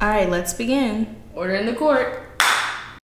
[0.00, 1.14] All right, let's begin.
[1.34, 2.22] Order in the court.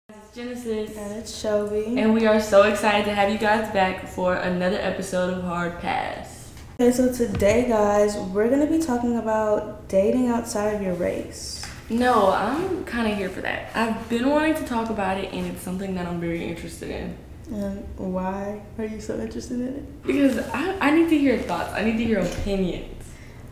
[0.09, 0.97] It's Genesis.
[0.97, 1.99] And it's Shelby.
[1.99, 5.79] And we are so excited to have you guys back for another episode of Hard
[5.81, 6.55] Pass.
[6.81, 11.63] Okay, so today, guys, we're gonna be talking about dating outside of your race.
[11.91, 13.73] No, I'm kind of here for that.
[13.75, 17.15] I've been wanting to talk about it, and it's something that I'm very interested in.
[17.55, 20.03] And why are you so interested in it?
[20.03, 23.05] Because I, I need to hear thoughts, I need to hear opinions.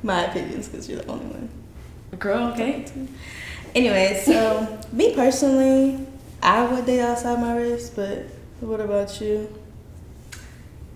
[0.03, 1.51] My opinions, because you're the only one.
[2.19, 2.85] Girl, okay?
[3.75, 6.07] Anyway, so me personally,
[6.43, 8.27] I would date outside my race, but
[8.61, 9.49] what about you?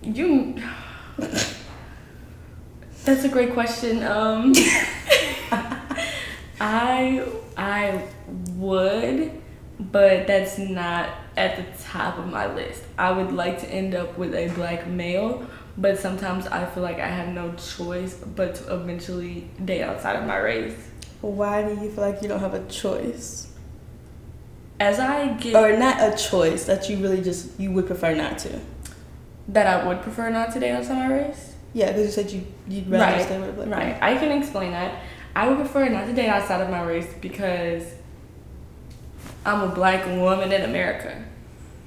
[0.01, 0.55] You.
[3.05, 4.03] That's a great question.
[4.03, 4.53] Um,
[6.61, 7.25] I
[7.57, 8.03] I
[8.55, 9.31] would,
[9.79, 12.83] but that's not at the top of my list.
[12.97, 15.45] I would like to end up with a black male,
[15.77, 20.25] but sometimes I feel like I have no choice but to eventually date outside of
[20.25, 20.88] my race.
[21.21, 23.47] Why do you feel like you don't have a choice?
[24.79, 28.37] As I get Or not a choice that you really just you would prefer not
[28.39, 28.59] to.
[29.49, 31.55] that I would prefer not to date outside of my race.
[31.73, 34.31] Yeah, because you said you you'd rather Right, stay with a black Right, I can
[34.41, 35.01] explain that.
[35.35, 37.83] I would prefer not to date outside of my race because
[39.45, 41.23] I'm a black woman in America,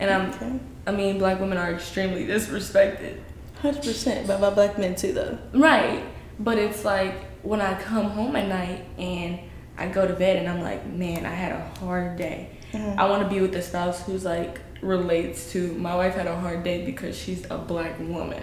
[0.00, 0.30] and I'm.
[0.34, 0.58] Okay.
[0.86, 3.18] I mean, black women are extremely disrespected.
[3.60, 5.38] Hundred percent, but by black men too, though.
[5.54, 6.04] Right,
[6.38, 9.38] but it's like when I come home at night and
[9.76, 12.50] I go to bed and I'm like, man, I had a hard day.
[12.72, 12.98] Mhm.
[12.98, 16.36] I want to be with a spouse who's like relates to my wife had a
[16.36, 18.42] hard day because she's a black woman,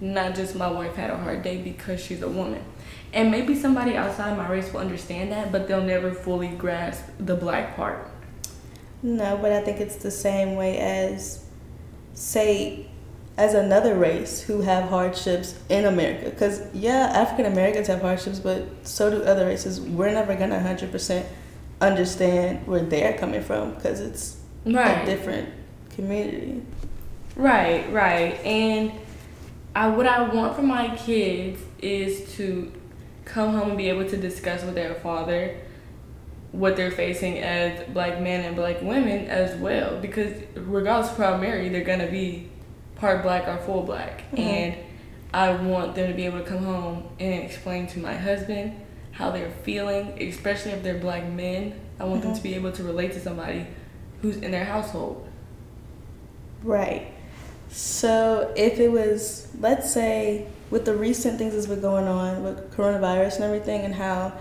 [0.00, 2.62] not just my wife had a hard day because she's a woman.
[3.12, 7.34] And maybe somebody outside my race will understand that, but they'll never fully grasp the
[7.34, 8.08] black part.
[9.02, 11.44] No, but I think it's the same way as,
[12.14, 12.86] say,
[13.36, 16.30] as another race who have hardships in America.
[16.30, 19.80] Because, yeah, African Americans have hardships, but so do other races.
[19.80, 21.24] We're never going to 100%
[21.80, 25.48] understand where they're coming from because it's a different
[25.90, 26.62] community.
[27.36, 28.34] Right, right.
[28.44, 28.92] And
[29.74, 32.72] I what I want for my kids is to
[33.24, 35.56] come home and be able to discuss with their father
[36.52, 39.98] what they're facing as black men and black women as well.
[40.00, 42.49] Because regardless of how married, they're gonna be
[43.00, 44.22] part black or full black.
[44.32, 44.38] Mhm.
[44.38, 44.74] And
[45.32, 48.74] I want them to be able to come home and explain to my husband
[49.12, 51.74] how they're feeling, especially if they're black men.
[51.98, 52.36] I want them Mhm.
[52.36, 53.66] to be able to relate to somebody
[54.22, 55.26] who's in their household.
[56.62, 57.08] Right.
[57.70, 62.74] So if it was, let's say, with the recent things that's been going on with
[62.76, 64.32] coronavirus and everything, and how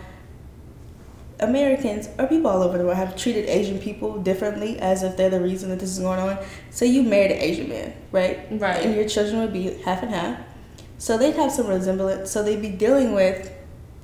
[1.40, 5.30] Americans or people all over the world have treated Asian people differently as if they're
[5.30, 6.38] the reason that this is going on.
[6.70, 8.40] So you married an Asian man, right?
[8.52, 8.86] Right.
[8.86, 10.40] And your children would be half and half.
[10.98, 12.30] So they'd have some resemblance.
[12.32, 13.52] So they'd be dealing with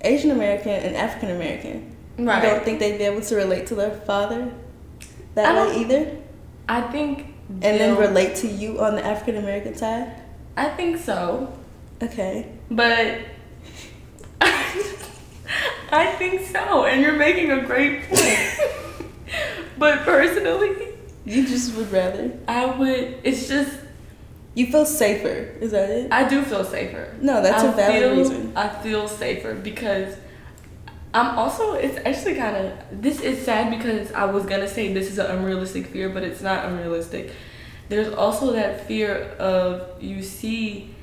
[0.02, 1.96] Asian American and African American.
[2.18, 2.42] Right.
[2.44, 4.52] You don't think they'd be able to relate to their father
[5.34, 6.18] that I way either?
[6.70, 10.22] I think And then relate to you on the African American side?
[10.56, 11.54] I think so,
[12.02, 12.48] Okay.
[12.72, 13.20] but
[15.92, 18.60] I think so, and you're making a great point.
[19.78, 20.94] but personally,
[21.26, 22.32] You just would rather.
[22.48, 23.20] I would.
[23.24, 23.78] It's just
[24.56, 25.54] You feel safer.
[25.62, 26.12] Is that it?
[26.12, 27.14] I do feel safer.
[27.22, 28.54] No, that's a a valid feel, reason.
[28.56, 30.16] I feel safer because
[31.14, 31.74] I'm also.
[31.74, 33.02] It's actually kind of.
[33.02, 36.42] This is sad because I was gonna say this is an unrealistic fear, but it's
[36.42, 37.32] not unrealistic.
[37.90, 40.96] There's also that fear of you see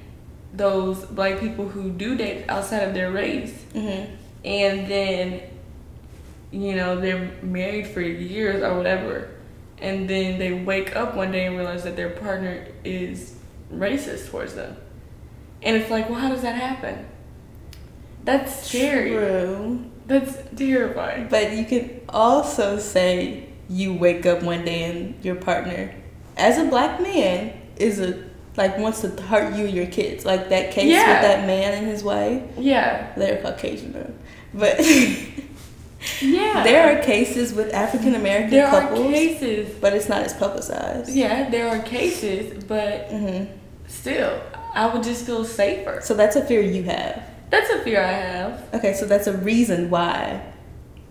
[0.54, 4.16] those black people who do date outside of their race, Mm-hmm.
[4.44, 5.42] And then
[6.50, 9.30] you know they're married for years or whatever,
[9.78, 13.36] and then they wake up one day and realize that their partner is
[13.72, 14.76] racist towards them,
[15.62, 17.06] and it's like, well, how does that happen?
[18.24, 19.10] That's scary.
[19.10, 19.84] True.
[20.06, 21.28] That's terrifying.
[21.28, 25.94] But you could also say you wake up one day and your partner,
[26.36, 28.22] as a black man, is a
[28.56, 30.24] like wants to hurt you and your kids.
[30.26, 31.12] Like that case Yeah.
[31.14, 32.42] with that man and his wife.
[32.58, 33.12] Yeah.
[33.16, 34.12] They're Caucasian though.
[34.54, 34.78] But
[36.20, 36.62] Yeah.
[36.64, 39.74] there are cases with African American there are couples, cases.
[39.80, 41.10] but it's not as publicized.
[41.10, 43.44] Yeah, there are cases, but hmm
[43.86, 44.40] still,
[44.74, 46.00] I would just feel safer.
[46.02, 47.22] So that's a fear you have.
[47.50, 48.74] That's a fear I have.
[48.74, 50.42] Okay, so that's a reason why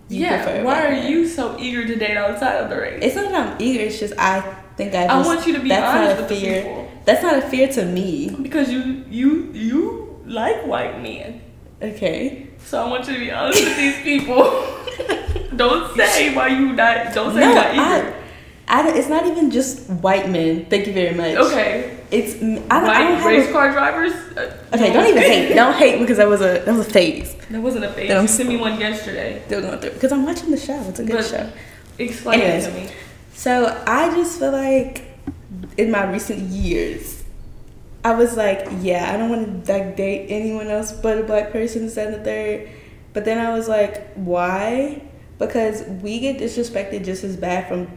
[0.08, 0.62] you yeah.
[0.62, 2.98] Why are you so eager to date outside of the race?
[3.02, 3.84] It's not that I'm eager.
[3.84, 4.40] It's just I
[4.76, 5.04] think I.
[5.06, 6.62] I want you to be that's honest not a with the fear.
[6.62, 8.28] people That's not a fear to me.
[8.42, 11.40] because you you you like white men.
[11.80, 12.48] Okay.
[12.64, 14.42] So I want you to be honest with these people.
[15.56, 17.12] don't say why you not.
[17.14, 18.14] Don't say No, you're not
[18.68, 18.88] I.
[18.88, 18.88] I.
[18.96, 20.66] It's not even just white men.
[20.66, 21.36] Thank you very much.
[21.36, 21.98] okay.
[22.10, 24.12] It's I don't, I don't White race a- car drivers.
[24.74, 25.54] Okay, don't even hate.
[25.54, 27.34] Don't hate because that was a that was a phase.
[27.50, 28.08] That wasn't a phase.
[28.08, 29.42] Then I'm You sent me one yesterday.
[29.46, 30.78] Still going through because I'm watching the show.
[30.88, 31.50] It's a good But- show.
[31.98, 32.66] Explain Anyways.
[32.66, 32.90] it to me.
[33.34, 35.04] So I just feel like
[35.76, 37.11] in my recent years,
[38.04, 41.52] I was like, yeah, I don't want to like date anyone else but a black
[41.52, 42.68] person, and the third.
[43.12, 45.02] But then I was like, why?
[45.38, 47.88] Because we get disrespected just as bad from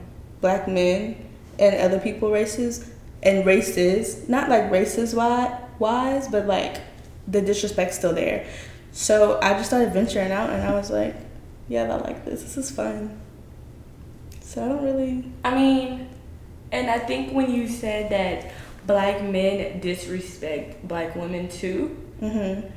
[0.42, 1.16] black men
[1.58, 2.92] and other people races
[3.24, 6.82] and races, not like races wi- wise, but like
[7.28, 8.46] the disrespect's still there.
[8.92, 11.16] So I just started venturing out and I was like,
[11.68, 12.44] yeah, I like this.
[12.44, 13.20] This is fun.
[14.42, 15.32] So I don't really.
[15.44, 16.10] I mean,
[16.72, 18.52] and I think when you said that
[18.86, 22.68] black men disrespect black women too, Mm-hmm.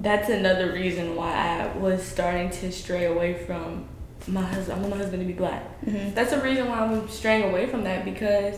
[0.00, 3.86] that's another reason why I was starting to stray away from
[4.26, 4.78] my husband.
[4.78, 5.62] I want my husband to be black.
[5.84, 6.14] Mm-hmm.
[6.14, 8.56] That's the reason why I'm straying away from that because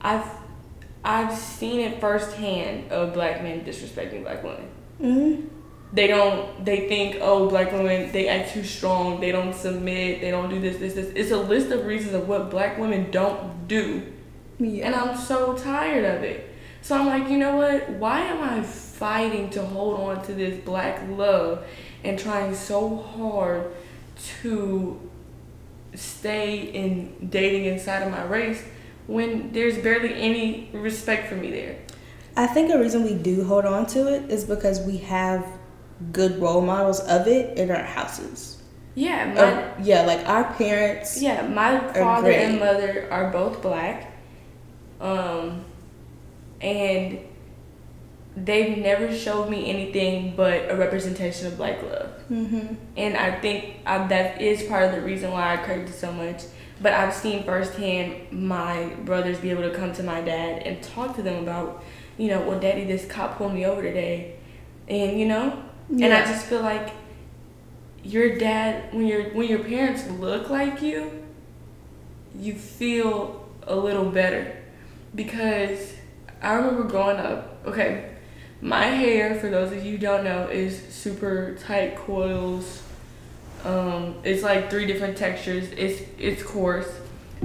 [0.00, 0.24] I've
[1.04, 4.68] I've seen it firsthand of black men disrespecting black women.
[5.00, 5.46] Mm-hmm.
[5.92, 6.64] They don't.
[6.64, 9.18] They think, oh, black women, they act too strong.
[9.20, 10.20] They don't submit.
[10.20, 11.10] They don't do this, this, this.
[11.16, 14.02] It's a list of reasons of what black women don't do,
[14.60, 14.86] Yeah.
[14.86, 16.46] and I'm so tired of it.
[16.82, 17.90] So I'm like, you know what?
[17.90, 21.64] Why am I fighting to hold on to this black love
[22.04, 23.72] and trying so hard
[24.42, 25.00] to
[25.94, 28.62] stay in dating inside of my race
[29.06, 31.76] when there's barely any respect for me there?
[32.36, 35.46] I think a reason we do hold on to it is because we have
[36.12, 38.62] good role models of it in our houses.
[38.94, 41.20] Yeah, my, Or- yeah, like our parents.
[41.20, 44.09] Yeah, my father and mother are both black.
[45.00, 45.64] Um,
[46.60, 47.20] and
[48.36, 52.10] they've never showed me anything but a representation of black love.
[52.30, 52.74] Mm-hmm.
[52.96, 56.12] And I think uh, that is part of the reason why I craved it so
[56.12, 56.44] much.
[56.82, 61.16] But I've seen firsthand my brothers be able to come to my dad and talk
[61.16, 61.82] to them about,
[62.16, 64.36] you know, well, daddy, this cop pulled me over today.
[64.88, 66.90] And, you know, and I just feel like
[68.02, 71.24] your dad, when your when your parents look like you,
[72.38, 74.56] you feel a little better.
[75.14, 75.94] Because
[76.42, 78.10] I remember growing up, okay,
[78.60, 82.82] my hair, for those of you who don't know, is super tight coils.
[83.64, 85.68] Um, it's like three different textures.
[85.72, 86.90] It's it's coarse,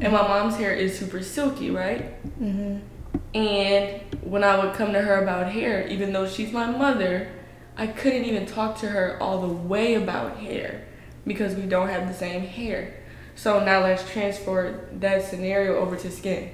[0.02, 2.22] and my mom's hair is super silky, right?
[2.42, 2.80] Mm-hmm.
[3.36, 7.30] And when I would come to her about hair, even though she's my mother,
[7.78, 10.86] I couldn't even talk to her all the way about hair
[11.28, 13.04] because we don't have the same hair.
[13.36, 16.50] So now let's transfer that scenario over to skin.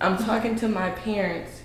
[0.00, 1.62] I'm talking to my parents.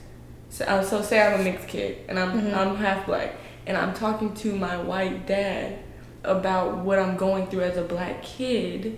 [0.50, 2.56] So, uh, so say I'm a mixed kid and I'm Mhm.
[2.56, 3.32] I'm half black,
[3.68, 5.80] and I'm talking to my white dad
[6.24, 8.98] about what I'm going through as a black kid,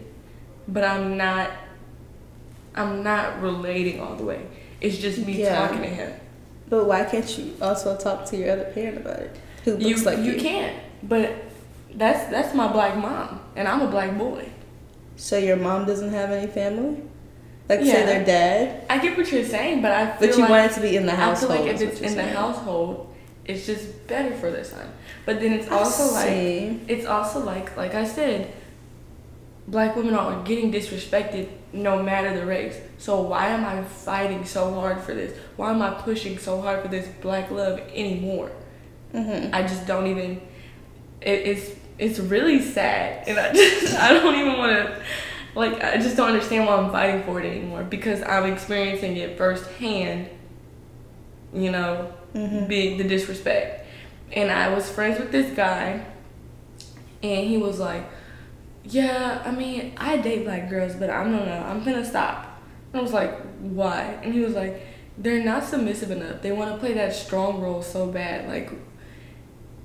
[0.67, 1.49] but I'm not
[2.75, 4.41] I'm not relating all the way.
[4.81, 5.55] It's just me Yeah.
[5.59, 6.11] talking to him.
[6.69, 9.35] But why can't you also talk to your other parent about it?
[9.63, 10.31] Who looks You like you?
[10.33, 11.31] you can't, but
[11.95, 14.49] that's that's my black mom, and I'm a black boy.
[15.15, 16.97] So your mom doesn't have any family?
[17.67, 18.85] Like say they're dead.
[18.89, 20.95] I get what you're saying, but I feel But you like want it to be
[20.95, 21.51] in the household.
[21.51, 23.13] I feel like if it's in the household,
[23.45, 24.87] it's just better for their son.
[25.25, 26.29] But then it's also like
[26.87, 28.53] it's also like like I said,
[29.67, 32.79] black women are getting disrespected no matter the race.
[32.97, 35.37] So why am I fighting so hard for this?
[35.55, 38.51] Why am I pushing so hard for this black love anymore?
[39.13, 39.53] Mm-hmm.
[39.53, 40.41] I just don't even.
[41.21, 45.03] It, it's it's really sad, and I just I don't even want to.
[45.55, 49.37] Like I just don't understand why I'm fighting for it anymore because I'm experiencing it
[49.37, 50.29] firsthand.
[51.53, 52.65] You know, Mm-hmm.
[52.67, 53.87] being the disrespect.
[54.33, 56.05] And I was friends with this guy,
[57.23, 58.03] and he was like,
[58.83, 62.59] "Yeah, I mean, I date black girls, but I'm gonna, I'm gonna stop."
[62.91, 64.81] And I was like, "Why?" And he was like,
[65.17, 66.41] "They're not submissive enough.
[66.41, 68.69] They want to play that strong role so bad, like."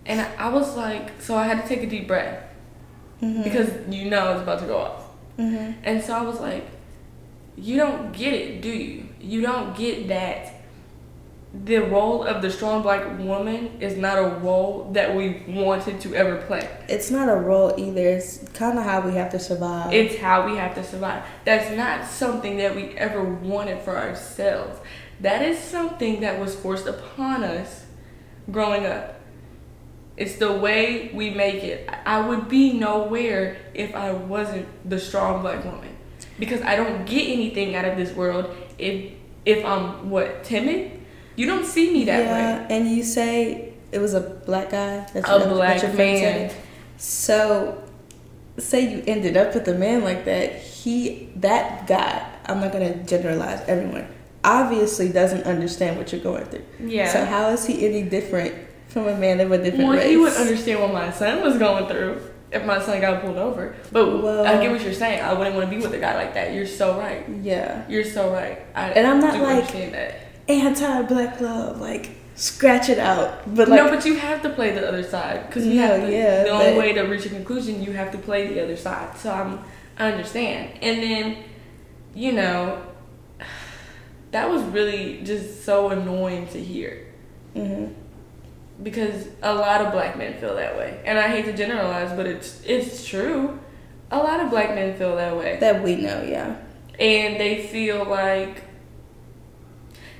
[0.06, 2.42] And I, I was like, so I had to take a deep breath
[3.22, 3.42] Mm-hmm.
[3.44, 4.99] because you know it's about to go off.
[5.40, 5.80] Mm-hmm.
[5.84, 6.66] And so I was like,
[7.56, 9.08] you don't get it, do you?
[9.20, 10.60] You don't get that
[11.52, 16.14] the role of the strong black woman is not a role that we wanted to
[16.14, 16.68] ever play.
[16.88, 18.08] It's not a role either.
[18.08, 19.92] It's kind of how we have to survive.
[19.92, 21.24] It's how we have to survive.
[21.44, 24.78] That's not something that we ever wanted for ourselves.
[25.20, 27.84] That is something that was forced upon us
[28.50, 29.19] growing up.
[30.20, 31.88] It's the way we make it.
[32.04, 35.96] I would be nowhere if I wasn't the strong black woman.
[36.38, 39.12] Because I don't get anything out of this world if
[39.46, 41.00] if I'm what, timid?
[41.36, 42.66] You don't see me that yeah, way.
[42.68, 45.06] and you say it was a black guy.
[45.14, 46.52] That's A that- black that's your man.
[46.98, 47.82] So,
[48.58, 50.54] say you ended up with a man like that.
[50.56, 52.26] He, that guy.
[52.44, 54.06] I'm not gonna generalize everyone.
[54.44, 56.64] obviously doesn't understand what you're going through.
[56.78, 57.08] Yeah.
[57.12, 58.54] So how is he any different
[58.90, 60.08] from a man of a different well, race?
[60.10, 62.20] he would understand what my son was going through
[62.52, 63.74] if my son got pulled over.
[63.92, 65.22] But Well- I get what you're saying.
[65.22, 66.52] I wouldn't want to be with a guy like that.
[66.52, 67.24] You're so right.
[67.42, 67.84] Yeah.
[67.88, 68.58] You're so right.
[68.74, 69.74] I, And I'm not like-.
[70.48, 73.54] Anti-black love, like scratch it out.
[73.54, 76.00] But like, no, but you have to play the other side because you No, have
[76.00, 76.10] to.
[76.12, 79.16] yeah, the only way to reach a conclusion, you have to play the other side.
[79.16, 79.60] So I'm,
[79.96, 80.70] I understand.
[80.82, 81.36] And then,
[82.14, 82.82] you know,
[84.32, 87.06] that was really just so annoying to hear
[87.54, 87.92] mhm.
[88.82, 92.26] Because a lot of black men feel that way, and I hate to generalize, but
[92.26, 93.58] it's it's true.
[94.10, 96.56] A lot of black men feel that way, that we know, yeah.
[96.98, 98.64] and they feel like.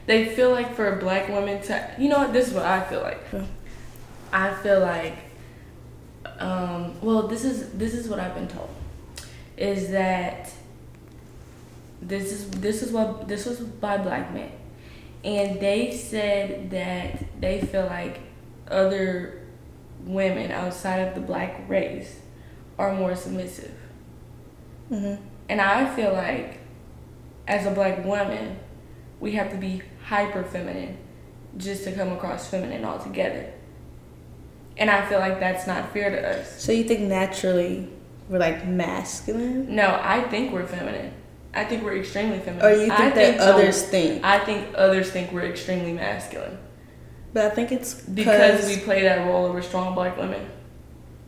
[0.06, 2.32] They feel like for a black women to, you know what?
[2.32, 3.20] This is what I feel like.
[4.32, 5.16] I feel like,
[6.38, 8.70] um, well, this is this is what I've been told,
[9.56, 10.50] is that
[12.02, 14.50] this is this is what this was by black men,
[15.22, 18.20] and they said that they feel like
[18.70, 19.42] other
[20.04, 22.20] women outside of the black race
[22.78, 23.74] are more submissive,
[24.88, 25.14] hmm
[25.48, 26.60] and I feel like
[27.48, 28.56] as a black woman,
[29.18, 30.96] we have to be hyper feminine
[31.56, 33.52] just to come across feminine altogether.
[34.76, 36.62] And I feel like that's not fair to us.
[36.62, 37.88] So you think naturally
[38.28, 41.12] we're like masculine, No, I think we're feminine.
[41.52, 42.64] I think we're extremely feminine.
[42.64, 44.24] or you think I that no, others think?
[44.24, 46.56] I think others think we're extremely masculine
[47.32, 50.46] But I think it's because we play that role of we're strong black women.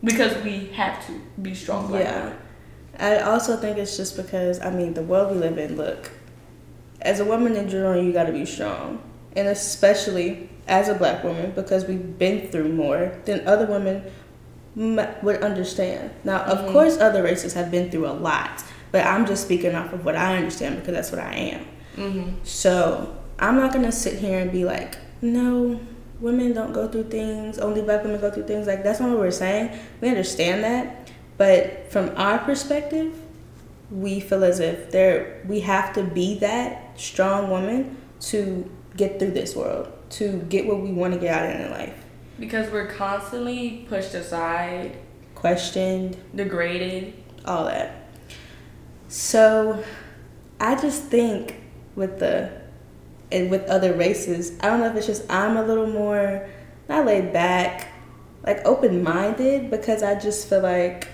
[0.03, 2.23] Because we have to be strong black Yeah.
[2.25, 2.37] women.
[2.99, 5.77] I also think it's just because I mean the world we live in.
[5.77, 6.11] Look,
[7.01, 9.01] as a woman in general, you got to be strong,
[9.35, 14.03] and especially as a black woman because we've been through more than other women
[14.77, 16.11] m- would understand.
[16.23, 16.71] Now, of Mhm.
[16.71, 20.15] course, other races have been through a lot, but I'm just speaking off of what
[20.15, 21.65] I understand because that's what I am.
[21.95, 25.79] hmm So I'm not gonna sit here and be like, no,
[26.23, 27.59] women don't go through things.
[27.59, 28.65] Only black women go through things.
[28.65, 29.77] Like that's not what we're saying.
[30.01, 33.13] We understand that, but from our perspective,
[33.91, 39.31] we feel as if there we have to be that strong woman to get through
[39.31, 42.05] this world, to get what we want to get out of in life.
[42.39, 44.97] Because we're constantly pushed aside,
[45.35, 47.13] Questioned, degraded.
[47.45, 48.07] all that.
[49.09, 49.83] So,
[50.59, 51.57] I just think
[51.95, 52.62] with the
[53.33, 56.47] and with other races, I don't know if it's just I'm a little more
[56.87, 57.89] not laid back,
[58.45, 61.07] like open minded because I just feel like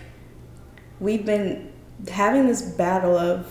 [1.00, 1.72] we've been
[2.10, 3.48] having this battle of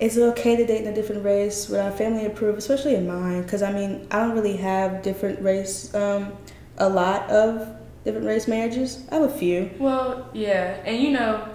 [0.00, 1.68] is it okay to date in a different race?
[1.68, 3.42] Would our family approve, especially in mine?
[3.42, 6.32] Because I mean, I don't really have different race, um,
[6.78, 9.06] a lot of different race marriages.
[9.10, 9.70] I have a few.
[9.78, 11.48] Well, yeah, and you know,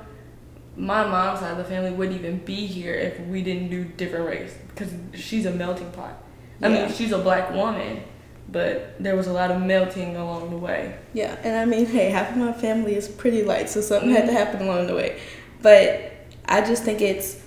[0.79, 4.25] my mom's side of the family wouldn't even be here if we didn't do different
[4.27, 6.23] race because she's a melting pot.
[6.61, 6.85] I Yeah.
[6.85, 8.01] mean, she's a black woman,
[8.49, 10.95] but there was a lot of melting along the way.
[11.13, 14.21] Yeah, and I mean, hey, half of my family is pretty light, so something had
[14.21, 14.37] to mm-hmm.
[14.37, 15.19] happen along the way.
[15.61, 16.13] But
[16.45, 17.37] I just think it's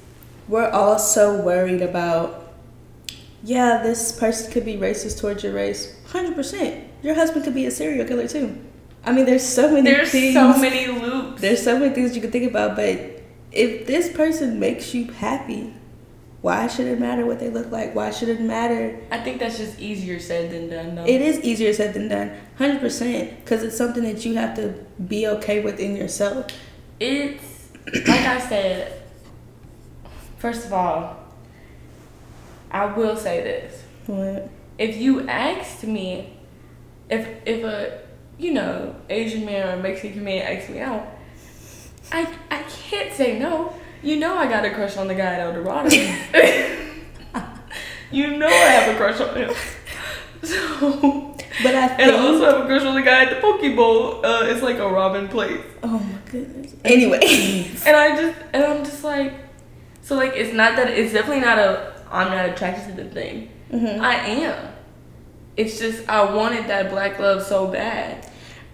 [0.49, 2.53] we're all so worried about.
[3.45, 5.97] Yeah, this person could be racist towards your race.
[6.13, 6.85] Hundred percent.
[7.03, 8.57] Your husband could be a serial killer too.
[9.05, 10.35] I mean, there's so many There's things.
[10.35, 11.41] so many loops.
[11.41, 13.22] There's so many things you can think about, but
[13.53, 15.75] if this person makes you happy,
[16.41, 17.95] why should it matter what they look like?
[17.95, 21.05] Why should it matter I think that's just easier said than done, though.
[21.05, 24.75] it is easier said than done, hundred percent, because it's something that you have to
[25.07, 26.47] be okay with in yourself.
[26.99, 28.99] It's like I said.
[30.39, 31.17] First of all,
[32.73, 34.51] I will say this: What?
[34.79, 36.37] if you asked me,
[37.09, 38.01] if if a
[38.39, 41.07] you know Asian man or a Mexican man asked me out,
[42.13, 43.75] I I can't say no.
[44.03, 45.89] You know I got a crush on the guy at El Dorado.
[48.11, 49.51] you know I have a crush on him.
[50.45, 52.11] So But I and.
[52.11, 54.27] I also have a crush on the guy at the Poke Bowl.
[54.27, 55.61] Uh, it's like a Robin place.
[55.85, 56.75] oh my goodness.
[56.85, 57.21] Anyway.
[57.87, 59.35] And I just and I'm just like,
[60.03, 63.51] so like it's not that it's definitely not a I'm not attracted to the thing.
[63.73, 64.01] Mhm.
[64.01, 64.73] I am.
[65.57, 68.27] It's just I wanted that black love so bad,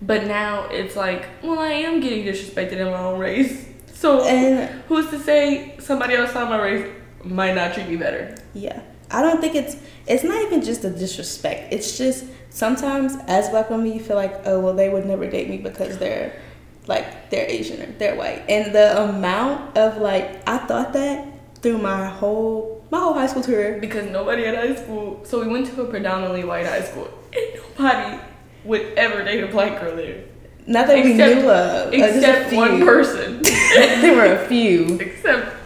[0.02, 3.66] but now it's like, well, I am getting disrespected in my own race.
[3.94, 6.86] So And who's to say somebody else outside my race
[7.24, 8.36] might not treat me better?
[8.54, 9.74] yeah, I don't think it's.
[10.06, 11.72] It's not even just the disrespect.
[11.72, 15.50] It's just sometimes as black women you feel like, oh well, they would never date
[15.50, 16.40] me because they're
[16.86, 18.44] like they're Asian or they're white.
[18.48, 21.26] And the amount of like I thought that
[21.60, 23.78] through my whole my whole high school career.
[23.80, 25.20] Because nobody at high school.
[25.24, 28.20] So we went to a predominantly white high school, and nobody
[28.68, 30.22] would ever date a black girl there,
[30.66, 31.86] Not that we Except- knew of.
[31.86, 33.42] uh, except one person.
[34.02, 34.98] there were a few.
[35.00, 35.56] except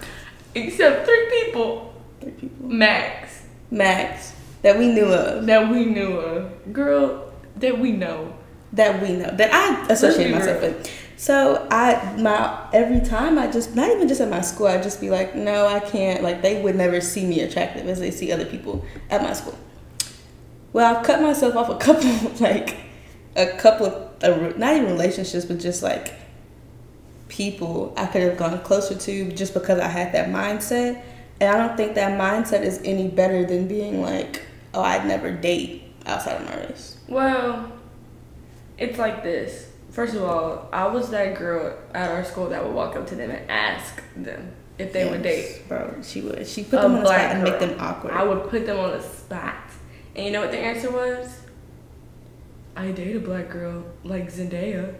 [0.54, 2.68] except three people Three people.
[2.68, 8.34] max Max, that we knew of, that we knew of, girl, that we know.
[8.74, 10.90] that we know, that I associate myself with.
[11.16, 15.00] So I, my every time I just not even just at my school, I just
[15.00, 16.22] be like, no, I can't.
[16.22, 19.56] Like they would never see me attractive as they see other people at my school.
[20.74, 22.76] Well, I've cut myself off a couple, like
[23.36, 26.14] a couple of uh, not even relationships, but just like
[27.28, 31.02] people I could have gone closer to just because I had that mindset.
[31.40, 34.42] And I don't think that mindset is any better than being like,
[34.74, 36.98] oh, I'd never date outside of my race.
[37.08, 37.72] Well,
[38.78, 39.70] it's like this.
[39.90, 43.14] First of all, I was that girl at our school that would walk up to
[43.14, 45.62] them and ask them if they would date.
[45.68, 46.00] bro.
[46.02, 46.46] She would.
[46.46, 48.12] She put them on the spot black and make them awkward.
[48.12, 49.56] I would put them on the spot.
[50.14, 51.41] And you know what the answer was?
[52.76, 54.94] I date a black girl like Zendaya.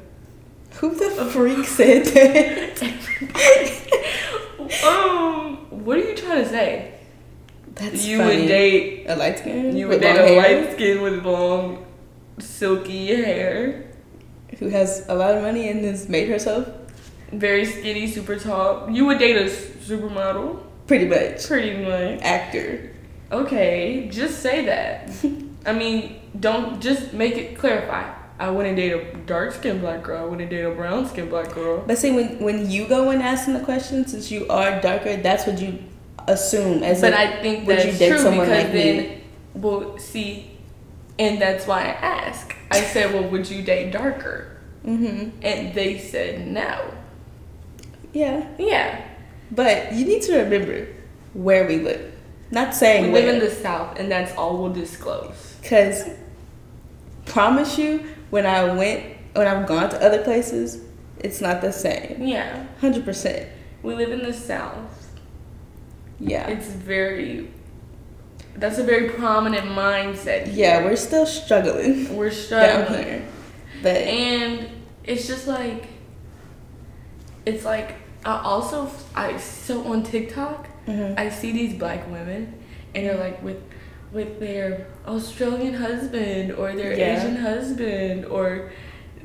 [0.74, 2.82] Who the freak said that?
[4.86, 6.94] um, what are you trying to say?
[7.74, 8.40] That's you funny.
[8.40, 9.76] would date a light skin.
[9.76, 11.86] you would date a hair, light skin with long,
[12.38, 13.90] silky hair,
[14.58, 16.68] who has a lot of money and has made herself
[17.32, 18.90] very skinny, super tall.
[18.90, 22.20] You would date a supermodel, pretty much pretty much.
[22.22, 22.90] actor.
[23.30, 25.10] Okay, just say that.
[25.66, 28.12] I mean, don't just make it clarify.
[28.38, 30.22] I wouldn't date a dark skinned black girl.
[30.22, 31.84] I wouldn't date a brown skinned black girl.
[31.86, 35.46] But see, when when you go and asking the question, since you are darker, that's
[35.46, 35.78] what you
[36.26, 37.00] assume as.
[37.00, 39.24] But a, I think would that's you date true someone because like then, me?
[39.54, 40.50] well, see,
[41.18, 42.54] and that's why I ask.
[42.70, 44.56] I said, well, would you date darker?
[44.82, 46.94] hmm And they said no.
[48.12, 49.00] Yeah, Yeah,
[49.50, 50.88] but you need to remember
[51.32, 52.12] where we live.
[52.50, 53.34] Not saying we live where.
[53.34, 55.56] in the South, and that's all we'll disclose.
[55.64, 56.04] Cause
[57.26, 60.80] promise you, when I went, when I've gone to other places,
[61.18, 62.16] it's not the same.
[62.22, 63.48] Yeah, Hundred percent.
[63.82, 65.10] we live in the South.
[66.20, 66.48] Yeah.
[66.48, 67.50] It's very.
[68.54, 70.54] That's a very prominent mindset.
[70.54, 73.04] yeah, we're still struggling we're down struggling.
[73.04, 73.28] here,
[73.82, 74.68] but and
[75.04, 75.86] it's just like
[77.46, 77.94] it's like
[78.26, 81.18] I also I so on TikTok Mhm.
[81.18, 82.52] I see these black women
[82.94, 83.56] and they're like with
[84.12, 87.18] with their Australian husband or their Yeah.
[87.18, 88.70] Asian husband or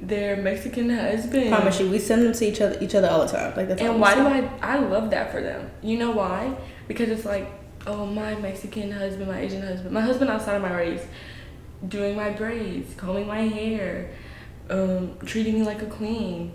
[0.01, 1.49] their Mexican husband.
[1.49, 3.53] promise you, we send them to each other, each other all the time.
[3.57, 4.21] Like that's And why do.
[4.21, 5.61] I I love that for them?
[5.81, 6.55] You know why?
[6.87, 7.47] Because it's like,
[7.85, 11.05] oh my Mexican husband, my Asian husband, my husband outside of my race,
[11.87, 14.11] doing my braids, combing my hair,
[14.69, 16.51] um, treating me like a queen,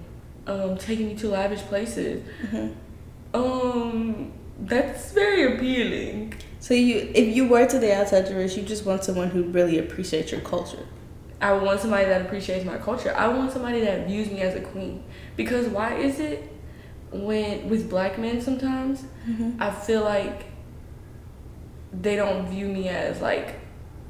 [0.47, 2.23] um, taking me to lavish places.
[2.45, 2.71] Mhm.
[3.35, 6.22] Um, that's very appealing.
[6.63, 9.81] So you, if you were to the outside race, you just want someone who really
[9.81, 10.87] appreciates your culture.
[11.41, 13.13] I want somebody that appreciates my culture.
[13.17, 15.03] I want somebody that views me as a queen.
[15.37, 16.53] Because why is it
[17.11, 19.61] when with black men sometimes mm-hmm.
[19.61, 20.45] I feel like
[21.93, 23.57] they don't view me as like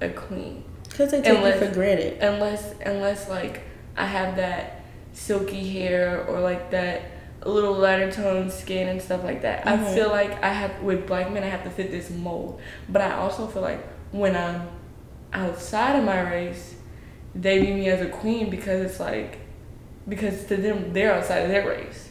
[0.02, 2.18] a queen Because they take Unless- you for granted.
[2.22, 3.62] unless unless like
[3.96, 4.84] I have that
[5.14, 7.02] silky hair or like that
[7.48, 9.66] little lighter toned skin and stuff like that.
[9.66, 9.94] I Mhm.
[9.94, 12.60] feel like I have with black men I have to fit this mold.
[12.88, 13.80] But I also feel like
[14.12, 14.68] when I'm
[15.32, 16.74] outside of my race,
[17.34, 19.38] they view me as a queen because it's like
[20.08, 22.10] because to them they're outside of their race.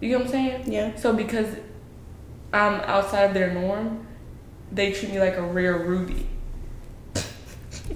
[0.00, 0.62] You know what I'm saying?
[0.66, 0.94] Yeah.
[0.96, 1.46] So because
[2.52, 4.06] I'm outside of their norm,
[4.72, 6.26] they treat me like a rare ruby.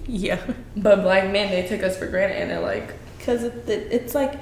[0.07, 0.41] Yeah.
[0.77, 4.15] But black men, they take us for granted, and they're like, Because it, it, it's
[4.15, 4.35] like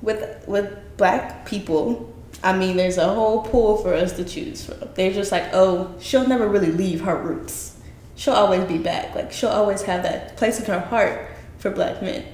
[0.00, 2.14] with with black people.
[2.44, 4.86] I mean, there's a whole pool for us to choose from.
[4.94, 7.78] They're just like, oh, she'll never really leave her roots.
[8.16, 9.14] She'll always be back.
[9.14, 12.26] Like she'll always have that place in her heart for black men.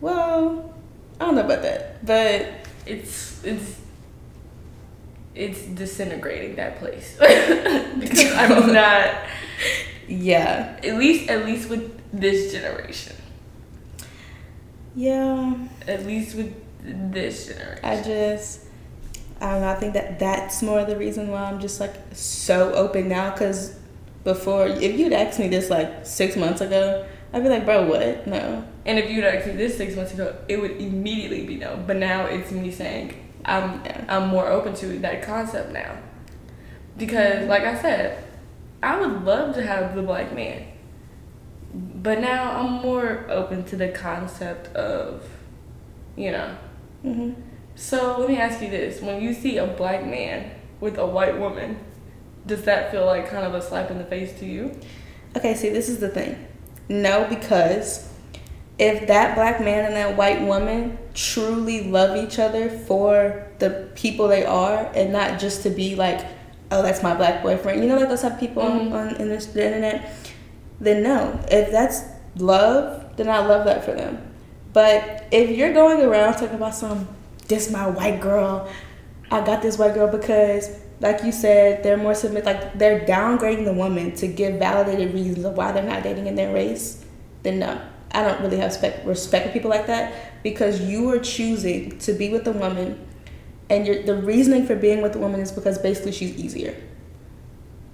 [0.00, 0.72] Well,
[1.20, 2.46] I don't know about that, but
[2.86, 3.80] it's it's
[5.34, 9.12] it's disintegrating that place because I'm not
[10.06, 13.16] yeah, at least at least with this generation,
[14.94, 15.54] yeah.
[15.88, 17.84] at least with this generation.
[17.84, 18.66] I just,
[19.40, 19.68] I don't know.
[19.68, 23.30] I think that that's more the reason why I'm just like so open now.
[23.30, 23.78] Because
[24.24, 28.26] before, if you'd asked me this like six months ago, I'd be like, bro, what?
[28.26, 28.64] No.
[28.86, 31.82] And if you'd asked me this six months ago, it would immediately be no.
[31.86, 33.14] But now it's me saying
[33.44, 34.04] I'm Yeah.
[34.08, 35.98] I'm more open to that concept now.
[36.96, 38.24] Because like I said,
[38.82, 40.66] I would love to have the black man.
[41.74, 45.22] But now I'm more open to the concept of,
[46.16, 46.56] you know.
[47.02, 47.30] Hmm
[47.74, 49.00] So let me ask you this.
[49.00, 51.78] When you see a black man with a white woman,
[52.46, 54.78] does that feel like kind of a slap in the face to you?
[55.36, 56.46] Okay, see, this is the thing.
[56.88, 58.10] No, because
[58.78, 64.28] if that black man and that white woman truly love each other for the people
[64.28, 66.24] they are and not just to be like
[66.70, 67.82] oh, that's my black boyfriend.
[67.82, 68.92] You know, like those type of people Mhm.
[68.92, 70.12] on, on in this, the internet.
[70.80, 72.02] Then no, if that's
[72.36, 74.27] love, then I love that for them.
[74.78, 77.08] But if you're going around talking about some,
[77.48, 78.70] this my white girl,
[79.28, 83.64] I got this white girl because, like you said, they're more submit, like they're downgrading
[83.64, 87.04] the woman to give validated reasons of why they're not dating in their race.
[87.42, 87.80] Then no,
[88.12, 92.12] I don't really have respect, respect for people like that because you are choosing to
[92.12, 93.04] be with a woman,
[93.68, 96.80] and the reasoning for being with a woman is because basically she's easier.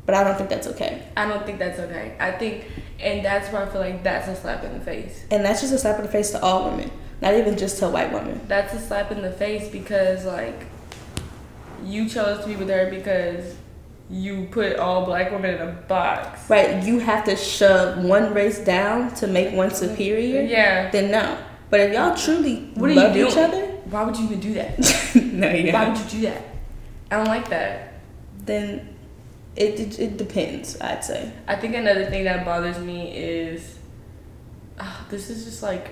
[0.07, 1.09] But I don't think that's okay.
[1.17, 2.17] I don't think that's okay.
[2.21, 2.67] I think,
[3.01, 5.25] and that's where I feel like that's a slap in the face.
[5.31, 6.91] And that's just a slap in the face to all women,
[7.23, 8.41] not even just to white women.
[8.47, 10.67] That's a slap in the face because like
[11.85, 13.57] you chose to be with her because
[14.11, 16.49] you put all black women in a box.
[16.51, 16.83] Right?
[16.85, 20.43] You have to shove one race down to make one superior.
[20.43, 20.91] Yeah.
[20.91, 21.39] Then no.
[21.71, 24.79] But if y'all truly What love each other, Why would you even do that?
[25.15, 25.73] no, yeah.
[25.73, 26.43] Why would you do that?
[27.11, 27.95] I don't like that.
[28.45, 28.94] Then
[29.57, 30.81] it, it it depends.
[30.81, 31.33] I'd say.
[31.47, 33.79] I think another thing that bothers me is
[34.79, 35.91] ah, this is just like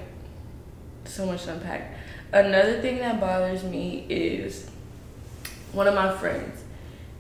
[1.05, 1.94] so much to unpack.
[2.33, 4.68] Another thing that bothers me is
[5.72, 6.62] one of my friends,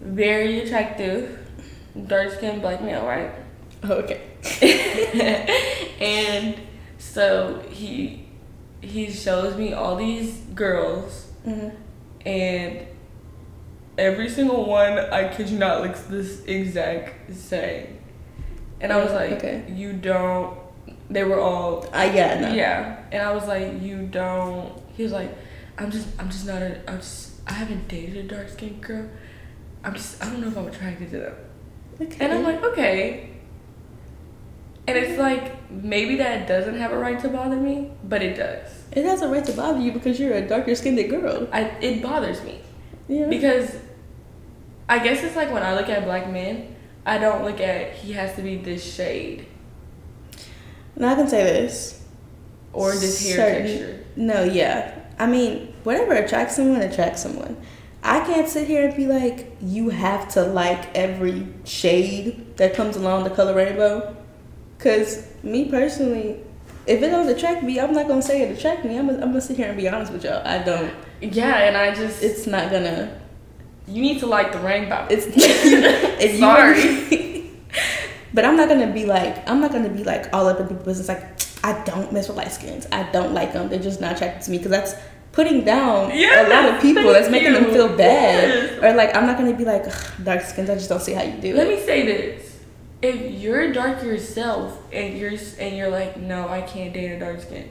[0.00, 1.38] very attractive,
[2.06, 3.32] dark skinned black male, right?
[3.84, 4.20] Oh, okay.
[6.00, 6.56] and
[6.98, 8.26] so he
[8.80, 11.68] he shows me all these girls hmm
[12.24, 12.86] and
[13.98, 17.98] every single one, I kid you not, looks this exact same.
[18.80, 19.64] And I was like, Okay.
[19.72, 20.58] you don't.
[21.10, 22.40] They were all Uh, yeah.
[22.40, 22.52] No.
[22.52, 24.72] yeah, and I was like, you don't.
[24.96, 25.30] He was like,
[25.78, 29.08] I'm just, I'm just not a, I'm just, I haven't dated a dark skinned girl.
[29.84, 31.34] I'm just, I don't know if I'm attracted to them.
[32.00, 32.16] Okay.
[32.20, 33.30] And I'm like, okay.
[34.86, 38.68] And it's like maybe that doesn't have a right to bother me, but it does.
[38.92, 41.46] it has a right to bother you because you're a darker skinned girl.
[41.52, 42.60] I it bothers me.
[43.08, 43.28] Yeah.
[43.28, 43.76] Because
[44.92, 46.74] I guess it's like when I look at black men,
[47.06, 49.46] I don't look at he has to be this shade
[50.96, 52.02] Now I can say this.
[52.72, 54.04] or this hair Certain- texture.
[54.16, 54.98] No, yeah.
[55.18, 57.56] I mean, whatever attracts someone attracts someone.
[58.02, 62.96] I can't sit here and be like, you have to like every shade that comes
[62.96, 64.16] along the color rainbow.
[64.78, 66.40] Cause me personally,
[66.86, 68.98] if it don't attract me, I'm not gonna say it attract me.
[68.98, 70.42] I'm gonna, I'm gonna sit here and be honest with y'all.
[70.46, 70.92] I don't.
[71.20, 73.21] Yeah, and I just It's not gonna.
[73.92, 75.06] You need to like the rainbow.
[75.10, 77.50] It's if you Sorry.
[78.34, 80.86] but I'm not gonna be like I'm not gonna be like all up in people's
[80.86, 81.08] business.
[81.08, 81.22] Like
[81.64, 82.86] I don't mess with light skins.
[82.90, 83.68] I don't like them.
[83.68, 84.94] They're just not attracted to me because that's
[85.32, 87.12] putting down Yes, a lot of people.
[87.12, 88.48] That's making them feel bad.
[88.48, 88.82] Yes.
[88.82, 89.84] Or like I'm not gonna be like
[90.24, 90.70] dark skins.
[90.70, 91.78] I just don't see how you do Let it.
[91.78, 92.48] me say this.
[93.02, 97.40] If you're dark yourself and you're and you're like, no, I can't date a dark
[97.40, 97.68] skin.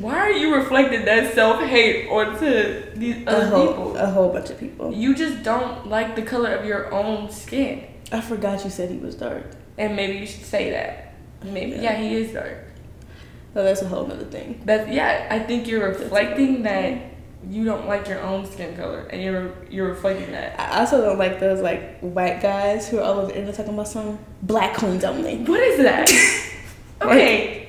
[0.00, 3.96] Why are you reflecting that self hate onto these A other whole, people?
[3.96, 4.92] a whole bunch of people.
[4.92, 7.84] You just don't like the color of your own skin.
[8.12, 9.44] I forgot you said he was dark.
[9.76, 11.14] And maybe you should say that.
[11.42, 11.82] Maybe Yeah.
[11.82, 12.58] yeah, he is dark.
[13.52, 14.62] So that's a whole other thing.
[14.64, 15.26] That's yeah.
[15.30, 16.98] I think you're reflecting that
[17.50, 20.58] you don't like your own skin color, and you're you're reflecting that.
[20.58, 23.74] I also don't like those like white guys who are all over the internet talking
[23.74, 25.38] about some black queens only.
[25.38, 26.10] What is that?
[27.02, 27.63] okay.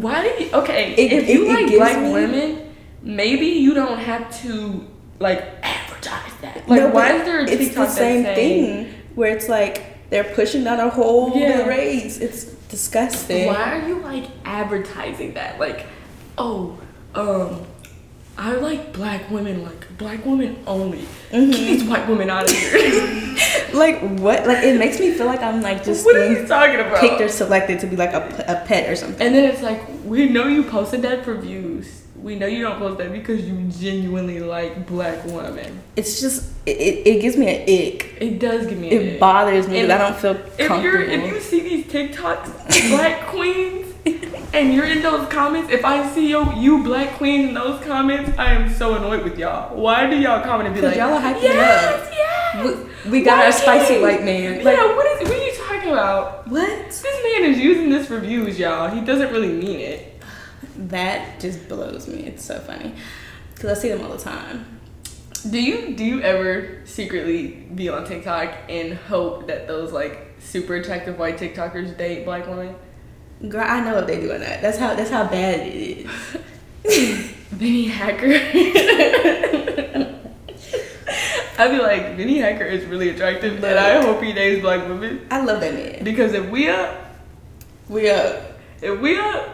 [0.00, 0.50] Why do you?
[0.52, 4.86] Okay, It- if you it like gives black me- women, maybe you don't have to
[5.20, 6.68] like advertise that.
[6.68, 8.34] Like, No, why is there a it's the same saying,
[8.84, 11.66] thing where it's like they're pushing down a whole Yeah.
[11.66, 12.18] race.
[12.18, 13.46] It's disgusting.
[13.46, 15.58] Why are you like advertising that?
[15.60, 15.86] Like,
[16.38, 16.76] oh,
[17.14, 17.60] um,
[18.36, 21.06] I like black women, like black women only.
[21.30, 21.52] Mhm.
[21.52, 23.10] Get these white women out of here.
[23.74, 24.46] Like what?
[24.46, 27.00] Like it makes me feel like I'm like just what are you talking about?
[27.00, 29.20] picked or selected to be like a, a pet or something.
[29.20, 32.02] and then it's like, we know you posted that for views.
[32.16, 35.82] We know you don't post that because you genuinely like black women.
[35.96, 38.16] It's just it, it, gives me an ick.
[38.20, 39.02] It does give me an ick.
[39.02, 39.20] It ick.
[39.20, 43.93] bothers me because I don't feel if you're if you see these TikToks, black queens,
[44.52, 48.36] and you're in those comments, if I see you, you black queens in those comments,
[48.38, 49.74] I am so annoyed with y'all.
[49.76, 52.12] Why do y'all comment and be like, y'all are hyping yes, up.
[52.12, 52.88] yes.
[53.04, 54.62] we, we got Why our spicy white man.
[54.62, 56.48] Like yeah, what is what are you talking about?
[56.48, 56.86] what?
[56.86, 58.90] This man is using this for views, y'all.
[58.90, 60.22] He doesn't really mean it.
[60.76, 62.26] That just blows me.
[62.26, 62.94] It's so funny
[63.54, 64.80] because I see them all the time.
[65.48, 70.74] Do you do you ever secretly be on TikTok and hope that those like super
[70.76, 72.74] attractive white TikTokers date black women?
[73.48, 74.62] Girl, I know if they doing that.
[74.62, 76.06] That's how that's how bad it
[76.84, 77.30] is.
[77.50, 78.26] Vinnie Hacker.
[81.56, 85.26] I'd be like, Vinnie Hacker is really attractive, and I hope he dates black women.
[85.30, 86.02] I love that man.
[86.02, 86.96] Because if we up,
[87.88, 88.58] We up.
[88.82, 89.48] if we up,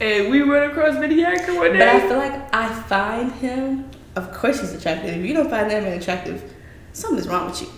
[0.00, 3.88] and we run across Vinnie Hacker one day, But I feel like I find him.
[4.16, 5.14] Of course, he's attractive.
[5.16, 6.42] If you don't find that man attractive,
[6.92, 7.68] something's wrong with you.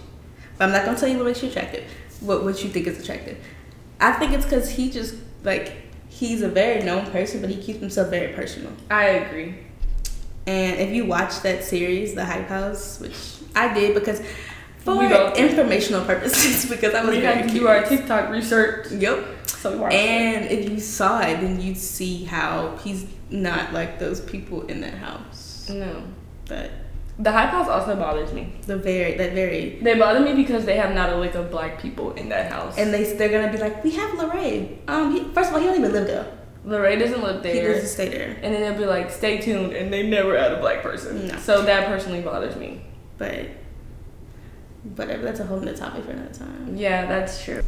[0.56, 1.84] But I'm not gonna tell you what makes you attractive.
[2.20, 3.36] What what you think is attractive.
[4.00, 5.72] I think it's because he just like
[6.08, 8.72] he's a very known person, but he keeps himself very personal.
[8.90, 9.54] I agree.
[10.46, 13.14] And if you watch that series, The Hype House, which
[13.54, 14.22] I did because
[14.78, 15.50] for We both did.
[15.50, 17.84] informational purposes, because I was We very had to do our.
[17.84, 18.90] TikTok research.
[18.92, 19.26] Yep.
[19.46, 19.92] So it.
[19.92, 24.80] And if you saw it, then you'd see how he's not like those people in
[24.80, 25.68] that house.
[25.70, 26.02] No.
[26.46, 26.70] But
[27.20, 28.52] The Hype House also bothers me.
[28.66, 31.80] the very that very They bother me because they have not a lick of black
[31.80, 32.78] people in that house.
[32.78, 34.78] and they they're gonna be like, we have Larray.
[34.86, 36.26] Um, he, first of all, he don't even live there.
[36.64, 37.54] Larray doesn't live there.
[37.54, 38.36] He doesn't stay there.
[38.42, 41.28] and then they'll be like, stay tuned, and they never add a black person.
[41.28, 41.36] No.
[41.38, 42.82] So that personally bothers me.
[43.16, 43.46] But
[44.94, 46.76] whatever, that's a whole nother topic for another time.
[46.76, 47.62] Yeah, that's true.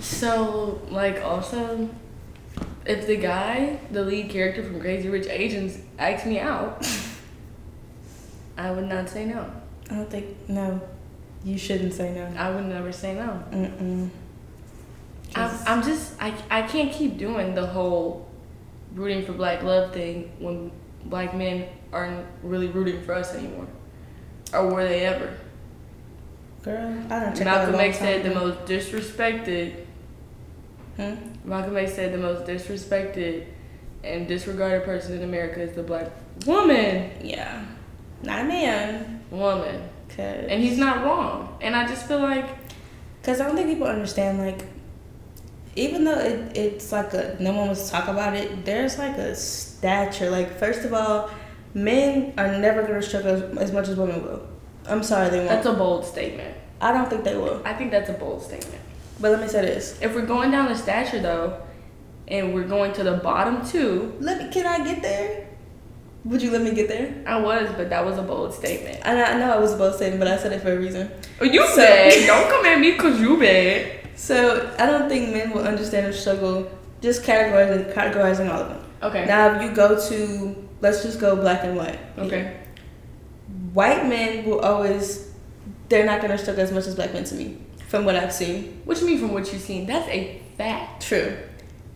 [0.00, 1.88] So, like, also,
[2.86, 6.86] if the guy, the lead character from Crazy Rich Asians, asked me out,
[8.62, 9.50] I would not say no.
[9.90, 10.80] I don't think no.
[11.44, 12.24] You shouldn't say no.
[12.38, 13.42] I would never say no.
[13.50, 14.08] Mm-mm.
[15.34, 18.28] I'm, Just- I'm just, I, I can't keep doing the whole
[18.94, 20.70] rooting for black love thing when
[21.06, 23.66] black men aren't really rooting for us anymore.
[24.52, 25.34] Or were they ever?
[26.62, 26.76] Girl,
[27.10, 29.86] I don't Malcolm out a long X said the most disrespected
[30.96, 31.14] Hmm?
[31.44, 33.46] Malcolm X said the most disrespected
[34.04, 36.10] and disregarded person in America is the black
[36.46, 37.10] woman.
[37.22, 37.64] Yeah,
[38.22, 39.24] not a man.
[39.30, 39.88] Woman.
[40.08, 41.56] Cause And he's not wrong.
[41.60, 42.46] And I just feel like
[43.22, 44.64] Cause I don't think people understand like,
[45.76, 48.64] even though it, it's like a no one wants to talk about it.
[48.64, 50.28] There's like a stature.
[50.28, 51.30] Like first of all,
[51.72, 54.46] men are never gonna struggle as, as much as women will.
[54.86, 55.50] I'm sorry, they won't.
[55.50, 56.56] that's a bold statement.
[56.80, 57.62] I don't think they will.
[57.64, 58.82] I think that's a bold statement.
[59.20, 59.96] But let me say this.
[60.02, 61.62] If we're going down the stature though,
[62.26, 64.52] and we're going to the bottom two, Let me.
[64.52, 65.48] Can I get there?
[66.24, 67.12] Would you let me get there?
[67.26, 69.00] I was, but that was a bold statement.
[69.04, 71.10] And I know I was a bold statement, but I said it for a reason.
[71.40, 72.12] Oh, you So- bad.
[72.26, 73.98] Don't come at me because you bad.
[74.14, 76.70] So I don't think men will understand the struggle.
[77.00, 78.84] Just categorizing, categorizing all of them.
[79.02, 79.24] Okay.
[79.26, 81.98] Now, if you go to, let's just go black and white.
[82.18, 82.58] okay.
[83.72, 85.32] White men will always,
[85.88, 87.58] they're not gonna struggle as much as black men to me,
[87.88, 88.82] from what I've seen.
[88.84, 89.86] What you mean from what you've seen?
[89.86, 91.02] That's a fact.
[91.02, 91.36] True.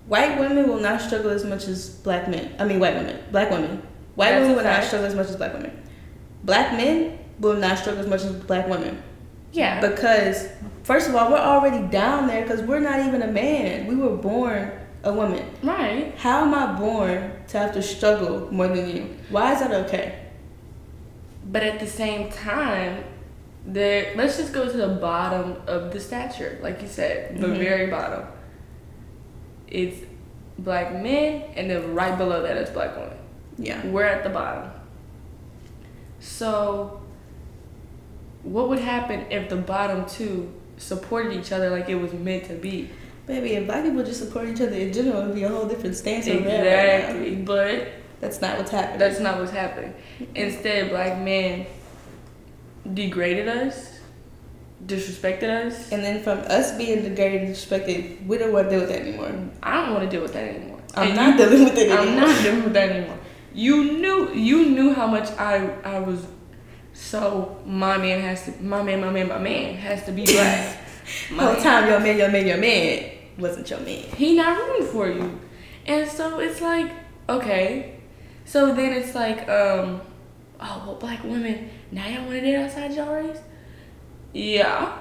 [0.09, 2.55] White women will not struggle as much as black men.
[2.59, 3.19] I mean, white women.
[3.31, 3.83] Black women.
[4.17, 5.83] White That's women will not struggle as much as black women.
[6.45, 9.03] Black men will not struggle as much as black women.
[9.53, 9.81] Yeah.
[9.81, 10.49] Because,
[10.83, 13.87] first of all, we're already down there because we're not even a man.
[13.87, 14.73] We were born
[15.05, 15.45] a woman.
[15.63, 16.13] right.
[16.17, 19.17] How am I born to have to struggle more than you?
[19.31, 20.19] Why is that okay?
[21.45, 23.05] But at the same time,
[23.65, 27.59] there let's just go to the bottom of the stature, like you said, the Mhm.
[27.59, 28.25] very bottom.
[29.69, 29.99] It's
[30.59, 33.16] black men, and then right below that is black women.
[33.59, 33.85] Yeah.
[33.87, 34.71] We're at the bottom.
[36.21, 37.01] So,
[38.43, 42.55] what would happen if the bottom two supported each other like it was meant to
[42.55, 42.91] be?
[43.27, 45.67] Baby, if black people just support each other in general, it would be a whole
[45.67, 46.45] different stance there right.
[47.11, 47.37] Exactly.
[47.37, 47.89] But
[48.21, 48.99] That's not what's happening.
[48.99, 49.95] that's not what's happening.
[50.35, 51.67] Instead, black men
[52.95, 53.99] degraded us,
[54.87, 55.91] disrespected us.
[55.91, 59.01] and then from us being degraded and disrespected, we don't want to deal with that
[59.01, 59.33] anymore.
[59.63, 60.81] I don't want to deal with that anymore.
[60.95, 61.99] I'm And not you- dealing with it anymore.
[61.99, 63.19] I'm not dealing with that anymore.
[63.57, 66.27] You knew you knew how much I I was
[66.93, 70.79] so my man has to my man my man my man has to be black.
[71.31, 74.03] My whole time your man, your man, your man wasn't your man.
[74.17, 75.41] he not rooting for you,
[75.87, 76.93] and so it's like
[77.29, 77.99] okay,
[78.45, 80.03] so then it's like um
[80.61, 83.39] oh well black women now y'all want to date outside y'all race,
[84.35, 84.99] yeah,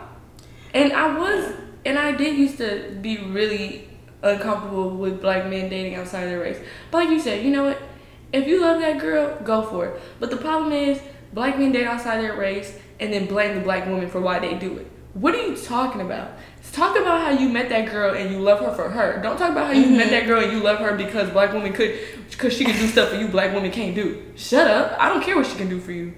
[0.73, 3.89] and I was and I did used to be really
[4.21, 6.59] uncomfortable with black men dating outside their race.
[6.89, 7.81] But like you said, you know what?
[8.35, 10.01] If you love that girl, go for it.
[10.19, 10.99] But the problem is,
[11.31, 14.55] black men date outside their race and then blame the black woman for why they
[14.55, 14.91] do it.
[15.13, 16.31] What are you talking about?
[16.73, 19.21] Talk about how you met that girl and you love her for her.
[19.21, 20.09] Don't talk about how you met mm-hmm.
[20.11, 21.97] that girl and you love her because black women could,
[22.29, 24.21] because she can do stuff that you black women can't do.
[24.35, 24.99] Shut up!
[24.99, 26.13] I don't care what she can do for you.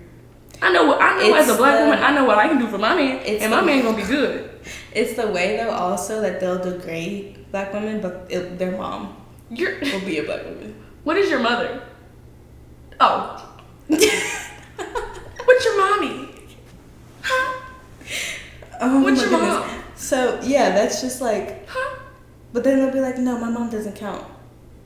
[0.60, 2.04] I know what I know as a black the- woman.
[2.04, 4.04] I know what I can do for my man, and my the- man gonna be
[4.04, 4.50] good.
[4.92, 9.16] It's the way though also that they'll degrade black women, but it, their mom
[9.52, 9.80] You're.
[9.80, 10.74] will be a black woman.
[11.04, 11.87] What is your mother?
[13.00, 13.44] Oh.
[13.88, 16.30] What's your mommy?
[17.22, 17.62] Huh?
[18.82, 19.72] Oh What's my your goodness.
[19.72, 19.84] mom?
[19.96, 21.68] So yeah, that's just like.
[21.68, 22.00] Huh?
[22.54, 24.24] But then they'll be like, no, my mom doesn't count.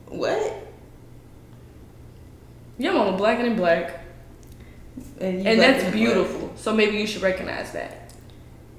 [0.06, 0.66] What?
[2.78, 3.38] Your mama black.
[3.38, 6.52] And you And black that's and beautiful.
[6.56, 8.12] So maybe you should recognize that.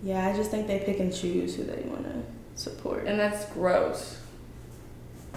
[0.04, 3.06] Yeah, I just think they pick and choose who they want to support.
[3.08, 4.20] And that's gross.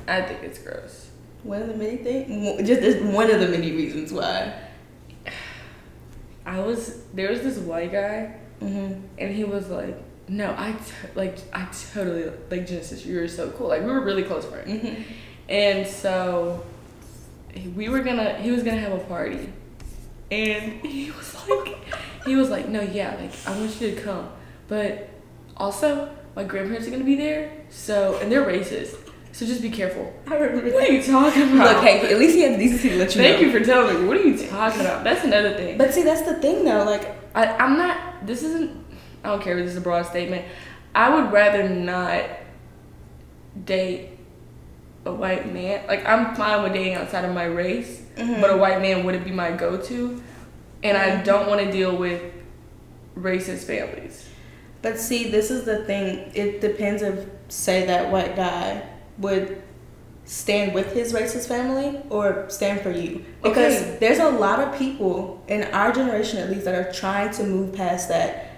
[0.09, 1.06] I think it's gross.
[1.47, 4.63] One of the many things, just one of the many reasons why.
[6.45, 9.01] I was there was this white guy Mm-hmm.
[9.19, 9.97] And he was like,
[10.29, 13.05] no, I t- like I totally like Genesis.
[13.05, 13.69] You were so cool.
[13.69, 14.69] Like we were really close friends.
[14.69, 15.03] Mm-hmm.
[15.49, 16.65] And so
[17.75, 18.35] we were gonna.
[18.35, 19.53] He was gonna have a party,
[20.31, 21.77] and he was like,
[22.25, 24.29] he was like, no, yeah, like I want you to come,
[24.69, 25.11] but
[25.57, 27.53] also my grandparents are gonna be there.
[27.71, 28.97] So and they're racist.
[29.37, 30.15] So just be careful.
[30.27, 30.73] I remember.
[30.73, 31.75] What are you talking about?
[31.75, 33.47] Look, hey, at least he had the decency to let you Thank know.
[33.47, 34.09] you for telling me.
[34.09, 35.05] What are you talking about?
[35.05, 35.77] That's another thing.
[35.77, 36.85] But see, that's the thing though.
[36.85, 38.27] Like, I, I'm not.
[38.27, 38.83] This isn't
[39.23, 40.47] I don't care if this is a broad statement.
[40.95, 42.25] I would rather not
[43.63, 44.19] date
[45.05, 45.87] a white man.
[45.87, 48.41] Like I'm fine with dating outside of my race, mm-hmm.
[48.41, 50.23] but a white man wouldn't be my go-to,
[50.83, 51.21] and mm-hmm.
[51.21, 52.23] I don't want to deal with
[53.19, 54.27] racist families.
[54.81, 56.33] But see, this is the thing.
[56.35, 58.83] It depends if say that white guy
[59.19, 59.63] would
[60.25, 63.97] stand with his racist family or stand for you because okay.
[64.01, 67.73] there's a lot of people in our generation at least that are trying to move
[67.73, 68.51] past that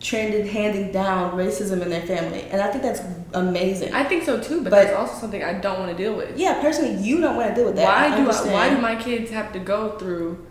[0.00, 3.02] trended handing down racism in their family, and I think that's
[3.34, 3.92] amazing.
[3.92, 6.38] I think so too, but, but that's also something I don't want to deal with.
[6.38, 7.84] Yeah, personally, you don't want to deal with that.
[7.84, 10.46] Why do I, why do my kids have to go through?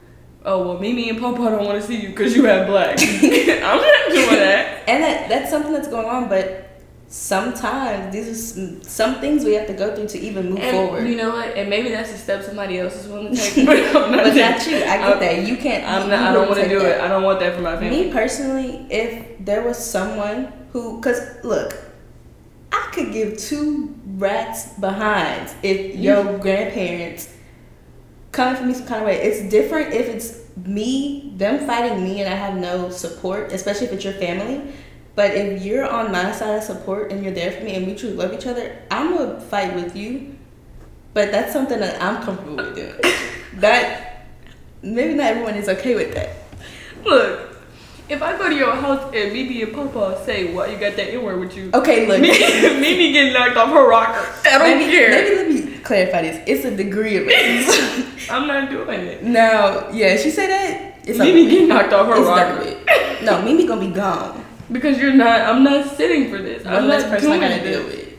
[0.45, 2.97] Oh well, Mimi and Popo don't want to see you because you have black.
[3.01, 4.75] I'm not doing that.
[4.89, 6.68] And that that's something that's going on, but
[7.09, 11.07] sometimes these are some things we have to go through to even move and forward.
[11.07, 11.57] You know what?
[11.57, 13.65] And maybe that's a step somebody else is willing to take.
[13.93, 14.23] But not.
[14.23, 14.77] but not you.
[14.77, 15.47] I get I'm, that.
[15.47, 15.83] You can't.
[15.85, 16.19] I'm not.
[16.19, 16.99] I don't want to do that.
[16.99, 17.01] it.
[17.01, 18.05] I don't want that for my family.
[18.05, 21.75] Me personally, if there was someone who, cause look,
[22.71, 27.33] I could give two rats behinds if your grandparents
[28.31, 29.19] coming for me some kind of way.
[29.19, 33.93] It's different if it's me, them fighting me, and I have no support, especially if
[33.93, 34.71] it's your family
[35.15, 37.95] but if you're on my side of support and you're there for me and we
[37.95, 40.35] truly love each other, I'm gonna fight with you.
[41.13, 42.93] But that's something that I'm comfortable with doing.
[43.55, 44.27] that
[44.81, 46.29] maybe not everyone is okay with that.
[47.03, 47.49] Look,
[48.07, 51.13] if I go to your house and Mimi and Papa say, "Why you got that
[51.13, 54.25] N word with you?" Okay, look, Mimi, getting knocked off her rocker.
[54.47, 55.09] I don't maybe, care.
[55.09, 56.43] Maybe let me clarify this.
[56.47, 58.31] It's a degree of racism.
[58.31, 59.23] I'm not doing it.
[59.23, 60.99] Now, yeah, she said that.
[61.05, 63.25] It's Mimi getting knocked off her rocker.
[63.25, 65.41] No, Mimi gonna be gone because you're not.
[65.41, 66.65] I'm not sitting for this.
[66.65, 68.13] I'm not person doing I gotta deal with.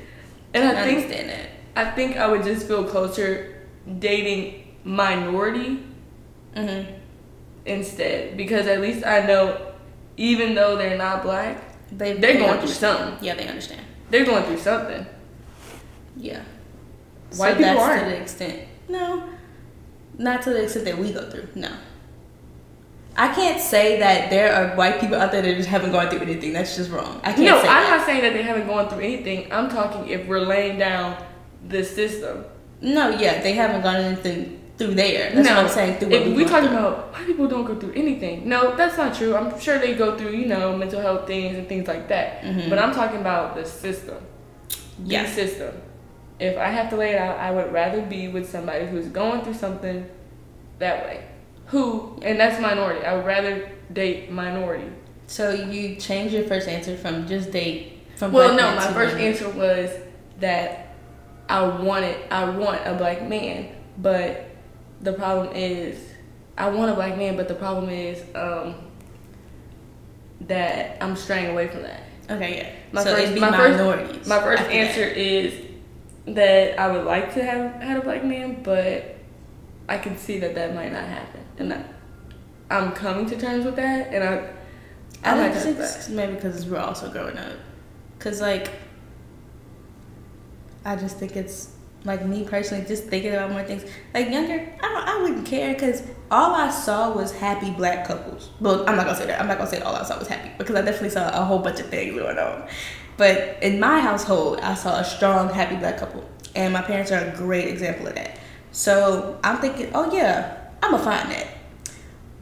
[0.55, 1.51] And I, I think understand that.
[1.77, 3.67] I think I would just feel closer
[3.99, 5.83] dating minority
[6.55, 6.93] mm-hmm.
[7.65, 9.73] instead because at least I know,
[10.17, 13.25] even though they're not black, they they're they going through something.
[13.25, 13.83] Yeah, they understand.
[14.11, 15.07] They're going through something.
[16.17, 16.43] Yeah.
[17.37, 18.05] White so people aren't.
[18.05, 18.69] to the extent.
[18.89, 19.29] No,
[20.19, 21.49] not to the extent that we go through.
[21.55, 21.73] No.
[23.16, 26.20] I can't say that there are white people out there that just haven't gone through
[26.20, 26.53] anything.
[26.53, 27.20] That's just wrong.
[27.23, 27.44] I can't.
[27.44, 27.99] No, I'm that.
[27.99, 29.53] not saying that they haven't gone through anything.
[29.53, 31.23] I'm talking if we're laying down
[31.68, 32.44] the system.
[32.81, 35.35] No, yeah, they haven't gone anything through there.
[35.35, 35.99] That's no, what I'm saying.
[35.99, 36.79] Through if we are talking through.
[36.79, 38.49] about white people don't go through anything.
[38.49, 39.35] No, that's not true.
[39.35, 42.42] I'm sure they go through you know mental health things and things like that.
[42.42, 42.70] Mm-hmm.
[42.70, 44.25] But I'm talking about the system.
[45.05, 45.25] Yeah.
[45.25, 45.75] The system.
[46.38, 49.42] If I have to lay it out, I would rather be with somebody who's going
[49.42, 50.09] through something
[50.79, 51.25] that way
[51.71, 53.05] who, and that's minority.
[53.07, 54.91] I would rather date minority.
[55.29, 58.33] So you change your first answer from just date from.
[58.33, 59.91] Well, no, my first answer was
[60.41, 60.97] that
[61.49, 64.51] I wanted, I want a black man, but
[65.01, 65.97] the problem is,
[66.59, 68.75] I want a black man, but the problem is um,
[70.43, 72.03] that I'm straying away from that.
[72.29, 72.73] Okay, yeah.
[72.91, 75.17] My so first, my first, my first answer that.
[75.17, 75.67] is
[76.27, 79.17] that I would like to have had a black man, but
[79.90, 81.85] I can see that that might not happen, and I,
[82.70, 84.53] I'm coming to terms with that, and I.
[85.22, 87.53] I, I think it's maybe because we're also growing up,
[88.18, 88.70] cause like.
[90.83, 91.74] I just think it's
[92.05, 93.85] like me personally, just thinking about more things.
[94.14, 98.50] Like younger, I don't, I wouldn't care because all I saw was happy black couples.
[98.61, 99.40] Well, I'm not gonna say that.
[99.40, 101.59] I'm not gonna say all I saw was happy because I definitely saw a whole
[101.59, 102.66] bunch of things going on.
[103.18, 106.24] But in my household, I saw a strong, happy black couple,
[106.55, 108.39] and my parents are a great example of that.
[108.73, 111.49] So I'm thinking, oh yeah, I'm gonna find that.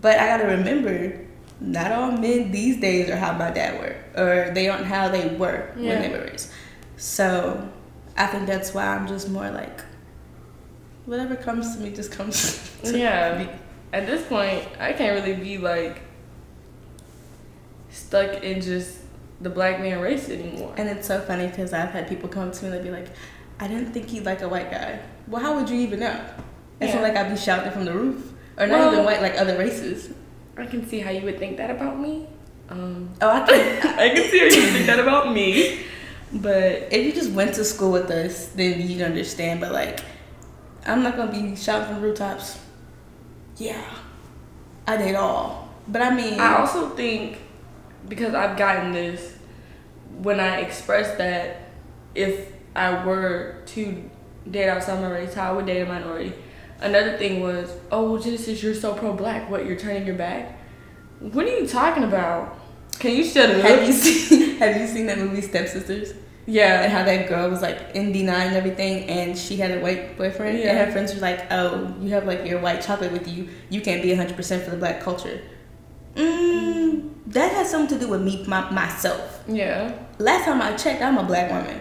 [0.01, 1.27] But I gotta remember,
[1.61, 5.29] not all men these days are how my dad were, or they aren't how they
[5.37, 6.01] were yeah.
[6.01, 6.51] when they were raised.
[6.97, 7.69] So
[8.17, 9.81] I think that's why I'm just more like,
[11.07, 12.77] whatever comes to me just comes.
[12.85, 13.45] yeah.
[13.45, 13.51] Me.
[13.93, 16.03] At this point, I can't really be like
[17.91, 18.99] stuck in just
[19.41, 20.75] the black man race anymore.
[20.77, 23.09] And it's so funny because I've had people come to me and they be like,
[23.59, 25.01] I didn't think he'd like a white guy.
[25.29, 26.21] Well, how would you even know?
[26.81, 27.01] It's yeah.
[27.01, 29.59] not like I'd be shouting from the roof, or not well, even white like other
[29.59, 30.11] races.
[30.57, 32.27] I can see how you would think that about me.
[32.69, 33.99] Um, oh, I can.
[33.99, 35.85] I can see how you would think that about me.
[36.33, 39.61] But if you just went to school with us, then you'd understand.
[39.61, 40.01] But like,
[40.87, 42.59] I'm not gonna be shouting from rooftops.
[43.57, 43.85] Yeah,
[44.87, 45.69] I did all.
[45.89, 47.39] But I mean, I also think
[48.09, 49.37] because I've gotten this
[50.23, 51.71] when I express that
[52.15, 54.11] if I were to
[54.51, 56.33] date outside my race, how I would date a minority.
[56.81, 59.51] Another thing was, oh, Genesis, you're so pro black.
[59.51, 60.59] What, you're turning your back?
[61.21, 62.57] What are you talking about?
[62.99, 63.63] Can you shut up?
[63.63, 66.15] Have you seen Have you seen that movie Stepsisters?
[66.47, 66.83] Yeah.
[66.83, 69.81] And how that girl was like in D nine and everything, and she had a
[69.81, 70.71] white boyfriend, Yeah.
[70.71, 73.49] and her friends were like, "Oh, you have like your white chocolate with you.
[73.71, 75.41] You can't be hundred percent for the black culture."
[76.15, 79.45] Mm, that has something to do with me my, myself.
[79.47, 79.93] Yeah.
[80.19, 81.81] Last time I checked, I'm a black woman.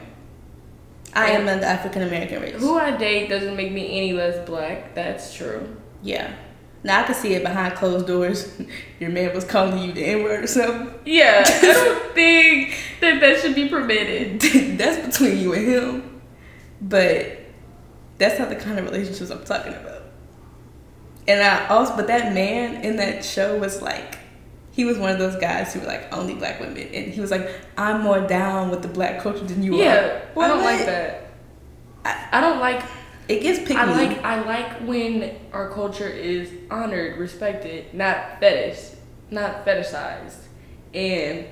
[1.17, 2.55] I am of the African American race.
[2.59, 4.93] Who I date doesn't make me any less black.
[4.93, 5.75] That's true.
[6.03, 6.31] Yeah.
[6.83, 8.61] Now I can see it behind closed doors.
[8.99, 10.93] Your man was calling you the N word or something.
[11.05, 14.41] Yeah, I don't think that that should be permitted.
[14.77, 16.21] that's between you and him.
[16.79, 17.39] But
[18.19, 20.03] that's not the kind of relationships I'm talking about.
[21.27, 24.19] And I also, but that man in that show was like,
[24.77, 27.31] he was one of those guys who were like only black women, and he was
[27.31, 27.49] like,
[27.79, 30.21] I'm more down with the black culture than you yeah, are.
[30.21, 31.31] I Well, don't like that.
[32.05, 32.83] I- I don't like.
[33.27, 33.73] It gets picky.
[33.73, 34.23] I like.
[34.23, 38.91] I like when our culture is honored, respected, not fetish,
[39.31, 40.41] not fetishized,
[40.93, 41.45] and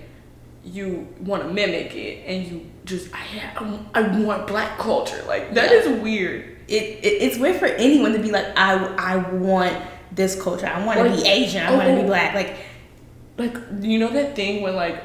[0.64, 5.24] you want to mimic it, and you just I I want black culture.
[5.28, 5.78] Like that Yeah.
[5.80, 6.42] is weird.
[6.68, 9.76] it, it it's weird for anyone to be like, I I want
[10.12, 10.68] this culture.
[10.68, 11.66] I want to be Asian.
[11.66, 11.96] I want to oh.
[11.96, 12.06] be oh.
[12.06, 12.36] black.
[12.36, 12.58] Like
[13.38, 15.04] like you know that thing when like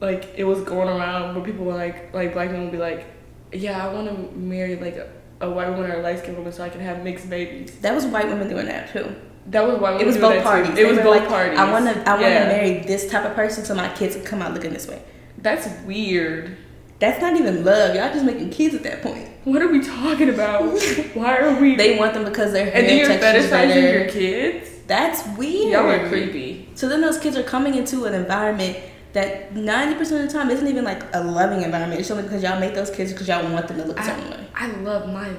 [0.00, 3.06] like it was going around where people were like like black men would be like
[3.52, 5.08] yeah i want to marry like a,
[5.40, 7.94] a white woman or a light skinned woman so i can have mixed babies that
[7.94, 9.14] was white women doing that too.
[9.46, 10.48] that was why we It was doing both that too.
[10.64, 10.78] parties.
[10.78, 12.46] it was They were both like, parties I want to I want to Yeah.
[12.48, 15.00] marry this type of person so my kids come out looking this way.
[15.38, 16.56] that's weird
[17.00, 17.94] That's not even love.
[17.94, 19.28] Y'all just making kids at that point.
[19.44, 20.62] what are we talking about
[21.14, 23.98] why are we They want them because their hair and then you're fetishizing better.
[24.00, 25.70] your kids That's weird.
[25.72, 28.76] y'all are creepy So then those kids are coming into an environment
[29.12, 32.00] that 90% of the time isn't even like a loving environment.
[32.00, 34.30] It's only because y'all make those kids because y'all want them to look a certain
[34.30, 34.46] way.
[34.54, 35.30] I, I love my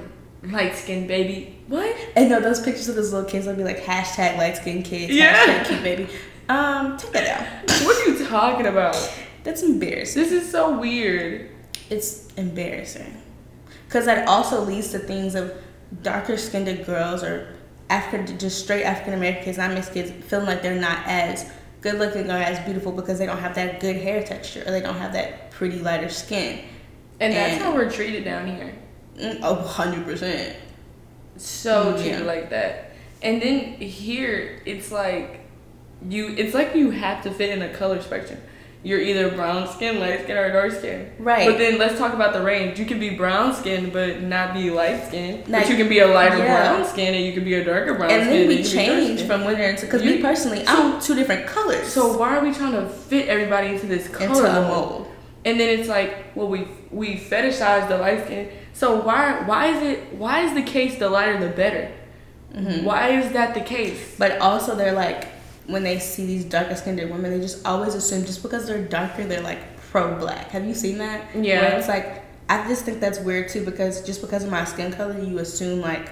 [0.42, 3.78] light skinned baby what And no, those pictures of those little kids will be like
[3.84, 5.34] hashtag light skinned kids, Yeah.
[5.34, 6.08] hashtag cute baby.
[6.48, 7.24] Um, take that
[7.68, 7.84] down.
[7.86, 8.96] what are you talking about
[9.44, 10.22] That's embarrassing.
[10.22, 11.50] this is so weird
[11.90, 13.16] It's embarrassing.
[13.86, 15.52] Because that also leads to things of
[16.02, 17.56] darker skinned girls or
[17.90, 21.98] African, just straight African American kids, not mixed kids, feeling like they're not as good
[21.98, 24.96] looking or as beautiful because they don't have that good hair texture or they don't
[24.96, 26.60] have that pretty lighter skin.
[27.18, 28.72] and that's And- how we're treated down here
[29.18, 30.54] Mm, Oh, 100%.
[31.36, 32.24] so Mm, treated yeah.
[32.26, 32.92] like that.
[33.22, 35.40] And then here it's like
[36.08, 38.40] you it's like you have to fit in a color spectrum.
[38.82, 41.12] You're either brown skin, light skin, or dark skin.
[41.18, 41.46] Right.
[41.46, 42.78] But then let's talk about the range.
[42.78, 45.44] You can be brown skin but not be light skin.
[45.48, 46.72] Like, but you can be a lighter yeah.
[46.72, 48.32] brown skin and you can be a darker brown and skin.
[48.32, 51.14] then we you can be dark change from winter into, because me personally, I'm two
[51.14, 54.90] different colors So why are we trying to fit everybody into this color into mold?
[54.90, 55.12] mold.
[55.44, 58.50] And then it's like, well, we we fetishize the light skin.
[58.72, 61.92] So why why is it why is the case the lighter the better?
[62.54, 62.84] Mm-hmm.
[62.84, 64.16] Why is that the case?
[64.18, 65.28] But also, they're like,
[65.70, 69.24] when they see these darker skinned women, they just always assume just because they're darker,
[69.24, 70.48] they're like pro black.
[70.50, 71.34] Have you seen that?
[71.34, 71.60] Yeah.
[71.62, 74.92] Where it's like, I just think that's weird too because just because of my skin
[74.92, 76.10] color, you assume like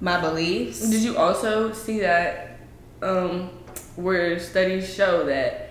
[0.00, 0.88] my beliefs.
[0.90, 2.58] Did you also see that
[3.02, 3.50] um,
[3.96, 5.70] where studies show that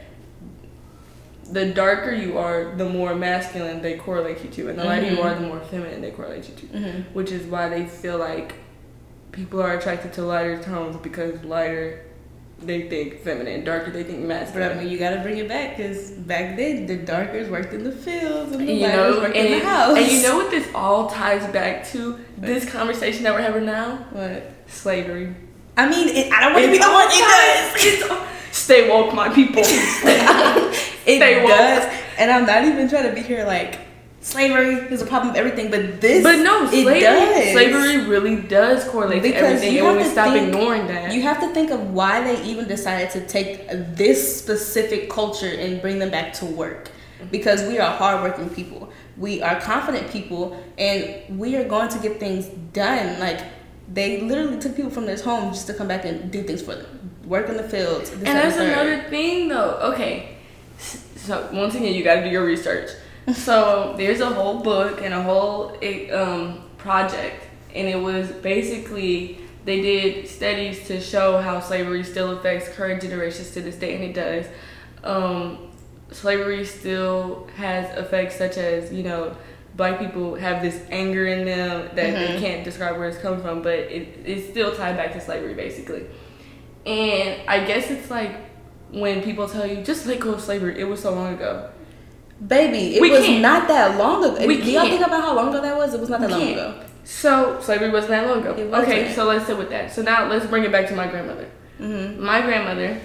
[1.52, 5.18] the darker you are, the more masculine they correlate you to, and the lighter you
[5.18, 5.24] Mhm.
[5.26, 6.78] are, the more feminine they correlate you to.
[6.78, 8.54] hmm Which is why they feel like
[9.34, 12.02] people are attracted to lighter tones because lighter
[12.64, 14.72] they think feminine, darker they think But masculine.
[14.78, 17.92] I mean, you gotta bring it back because back then the darkers worked in the
[17.92, 19.98] fields and the you lighters know, worked in the house.
[19.98, 22.20] and you know what this all ties back to?
[22.38, 24.52] This conversation that we're having now, what?
[24.68, 25.36] slavery.
[25.78, 27.08] I mean, it, I don't want to be the one.
[27.10, 28.28] It does.
[28.56, 29.64] Stay woke, my people.
[29.66, 31.50] it Stay woke.
[31.50, 32.00] does.
[32.18, 33.80] And I'm not even trying to be here like
[34.22, 37.52] slavery is a problem of everything, but this But no, it slavery, does.
[37.52, 41.14] slavery really does correlate Because to everything, you and we to stop think- ignoring that,
[41.14, 45.82] You have to think of why they even decided to take this specific culture and
[45.82, 46.90] bring them back to work.
[47.32, 48.90] Because we are hardworking people.
[49.18, 53.20] We are confident people and we are going to get things done.
[53.20, 53.42] Like
[53.94, 56.74] they literally took people from their homes just to come back and do things for
[56.76, 57.12] them.
[57.26, 58.12] Work in the fields.
[58.12, 59.80] and that's another thing, though.
[59.94, 60.38] Okay,
[60.80, 62.90] so once again, you got to do your research.
[63.34, 67.44] So there's a whole book and a whole eh, um, project,
[67.76, 73.52] and it was basically they did studies to show how slavery still affects current generations
[73.52, 74.46] to this day, and it does.
[75.04, 75.70] Um,
[76.12, 79.36] slavery still has effects such as you know
[79.78, 82.40] black people have this anger in them that they Mhm.
[82.40, 86.04] can't describe where it's come from but it, it's still tied back to slavery basically
[86.86, 88.36] and i guess it's like
[88.92, 90.78] when people tell you just let go of slavery.
[90.78, 91.70] It was so long ago.
[92.48, 93.42] Baby, it We was can't.
[93.42, 94.46] not that long ago.
[94.48, 95.94] We Do y'all think about how long ago that was?
[95.94, 96.58] It was not that We long can't.
[96.60, 96.86] ago.
[97.04, 98.52] So slavery wasn't that long ago.
[98.82, 99.92] Okay, so let's sit with that.
[99.92, 101.48] So now let's bring it back to my grandmother.
[101.80, 102.24] Mm-hmm.
[102.24, 103.00] My grandmother,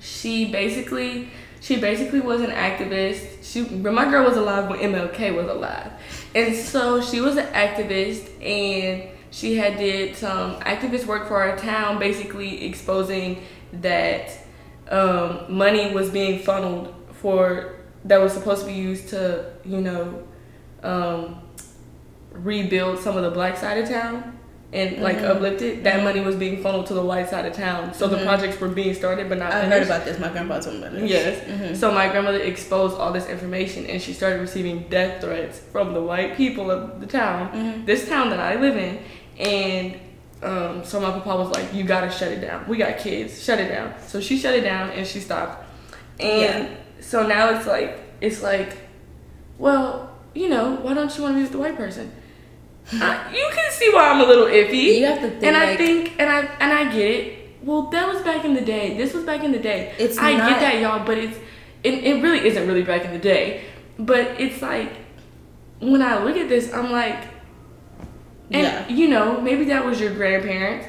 [0.00, 1.30] she basically
[1.60, 3.42] she basically was an activist.
[3.42, 5.90] She but my girl was alive when MLK was alive,
[6.34, 11.56] and so she was an activist and she had did some activist work for our
[11.56, 13.42] town, basically exposing
[13.74, 14.30] that
[14.90, 17.74] um, money was being funneled for
[18.04, 20.22] that was supposed to be used to you know
[20.82, 21.40] um,
[22.32, 24.34] rebuild some of the black side of town
[24.72, 25.24] and like Mhm.
[25.30, 25.82] uplift it.
[25.84, 28.24] That money was being funneled to the white side of town, so the Mhm.
[28.26, 29.72] projects were being started but not I finished.
[29.78, 30.18] heard about this.
[30.18, 31.10] My grandpa told me about this.
[31.10, 31.38] Yes.
[31.48, 31.74] Mhm.
[31.76, 36.02] So my grandmother exposed all this information, and she started receiving death threats from the
[36.02, 37.86] white people of the town, Mhm.
[37.86, 38.98] this town that I live in,
[39.40, 39.94] and
[40.42, 42.64] um, so my papa was like, "You gotta shut it down.
[42.68, 43.42] We got kids.
[43.42, 45.64] Shut it down." So she shut it down, and she stopped.
[46.20, 46.66] And Yeah.
[47.00, 48.76] So now it's like it's like,
[49.58, 52.12] well, you know, why don't you want to be with the white person?
[52.92, 54.98] I, you can see why I'm a little iffy.
[55.00, 57.34] You have to think, and I like- think, and I and I get it.
[57.62, 58.96] Well, that was back in the day.
[58.96, 59.94] This was back in the day.
[59.98, 61.36] It's I not- get that, y'all, but it's
[61.84, 63.64] it, it really isn't really back in the day.
[63.98, 64.90] But it's like
[65.80, 67.24] when I look at this, I'm like,
[68.50, 68.88] and Yeah.
[68.88, 70.86] you know, maybe that was your grandparents,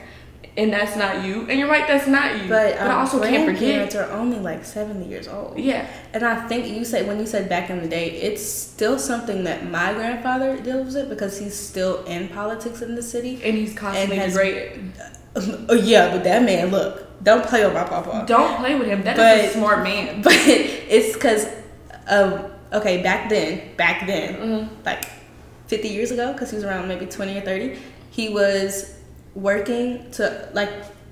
[0.58, 1.46] and that's not you.
[1.50, 2.50] And you're right, that's not you.
[2.50, 4.10] But, I um, also can't grandparents forget.
[4.10, 5.58] are only like seventy years old.
[5.58, 8.98] Yeah, And I think you said when you said back in the day, it's still
[9.00, 13.42] something that my grandfather deals with because he's still in politics in the city.
[13.44, 14.92] and he's constantly has- degraded.
[15.70, 18.26] Oh yeah, but that man, look, don't play with my papa.
[18.28, 19.04] Don't play with him.
[19.04, 20.22] That is But- a smart man.
[20.24, 21.46] But it's because,
[22.08, 24.70] um, okay, back then, back then, Mhm.
[24.86, 25.06] like
[25.68, 27.78] 50 years ago, because he was around maybe 20 or 30,
[28.10, 28.96] he was
[29.36, 30.72] working to, like,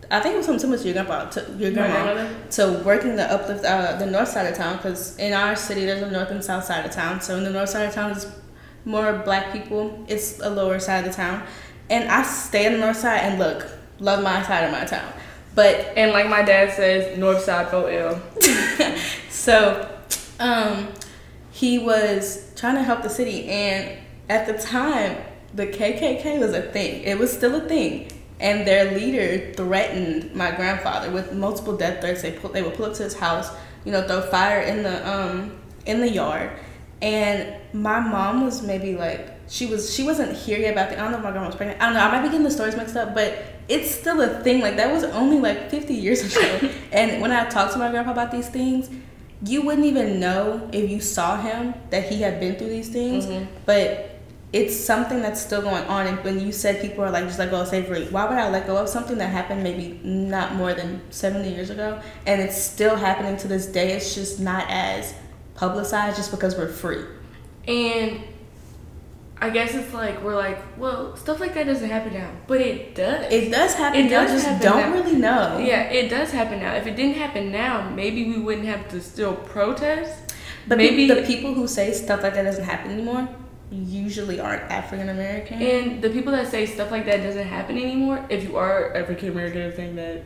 [0.10, 3.24] I think it was something similar to your grandpa, to your grandma, to working to
[3.24, 6.44] uplift uh, the north side of town, because in our city, there's a north and
[6.44, 7.20] south side of town.
[7.22, 8.26] So in the north side of town is
[8.86, 11.44] more black people, it's a lower side of the town.
[11.90, 13.68] And I stay on the north side and look,
[14.00, 15.12] love my side of my town.
[15.56, 18.22] But And like my dad says, North Side Vote ill.
[19.30, 19.90] so
[20.40, 20.90] um
[21.50, 23.98] he was trying to help the city and
[24.30, 25.18] at the time
[25.54, 30.52] the kkk was a thing it was still a thing and their leader threatened my
[30.52, 33.50] grandfather with multiple death threats they put they would pull up to his house
[33.86, 36.52] you know throw fire in the um in the yard
[37.02, 41.04] and my mom was maybe like she was she wasn't here yet about the I
[41.04, 41.82] don't know if my grandma was pregnant.
[41.82, 43.38] I don't know, I might be getting the stories mixed up, but
[43.70, 44.62] it's still a thing.
[44.62, 46.70] Like that was only like fifty years ago.
[46.92, 48.90] and when I talked to my grandpa about these things,
[49.46, 53.26] you wouldn't even know if you saw him that he had been through these things.
[53.26, 53.48] Mhm.
[53.66, 54.17] But
[54.54, 56.08] it's something that's still going on.
[56.08, 58.50] And when you said people are like just let go of slavery, why would I
[58.50, 62.60] let go of something that happened maybe not more than seventy years ago, and it's
[62.62, 63.92] still happening to this day?
[63.94, 65.14] It's just not as
[65.56, 67.04] publicized just because we're free.
[67.68, 68.22] And
[69.40, 72.96] I guess it's like we're like, well, stuff like that doesn't happen now, but it
[72.96, 73.32] does.
[73.32, 74.06] It does happen.
[74.06, 74.94] It y'all does just happen don't now.
[74.94, 75.58] really know.
[75.58, 76.74] yeah, it does happen now.
[76.76, 80.36] If it didn't happen now, maybe we wouldn't have to still protest.
[80.70, 83.28] But maybe the people who say stuff like that doesn't happen anymore
[83.72, 85.62] usually aren't African American.
[85.62, 88.26] and the people that say stuff like that doesn't happen anymore.
[88.30, 90.24] If you are African American and saying that,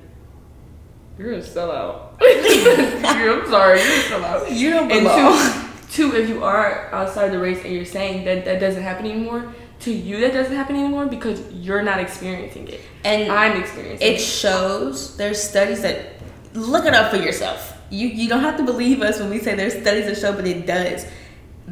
[1.17, 2.13] you're a sellout.
[2.21, 4.51] You're- I'm sorry, you're a sellout.
[4.55, 5.69] You don't And belong.
[5.91, 9.05] two, two, if you are outside the race and you're saying that that doesn't happen
[9.05, 12.81] anymore, to you that doesn't happen anymore because you're not experiencing it.
[13.03, 14.19] And I'm experiencing it it.
[14.21, 16.13] shows there's studies that
[16.53, 17.75] look it up for yourself.
[17.89, 20.45] You you don't have to believe us when we say there's studies that show, but
[20.47, 21.05] it does.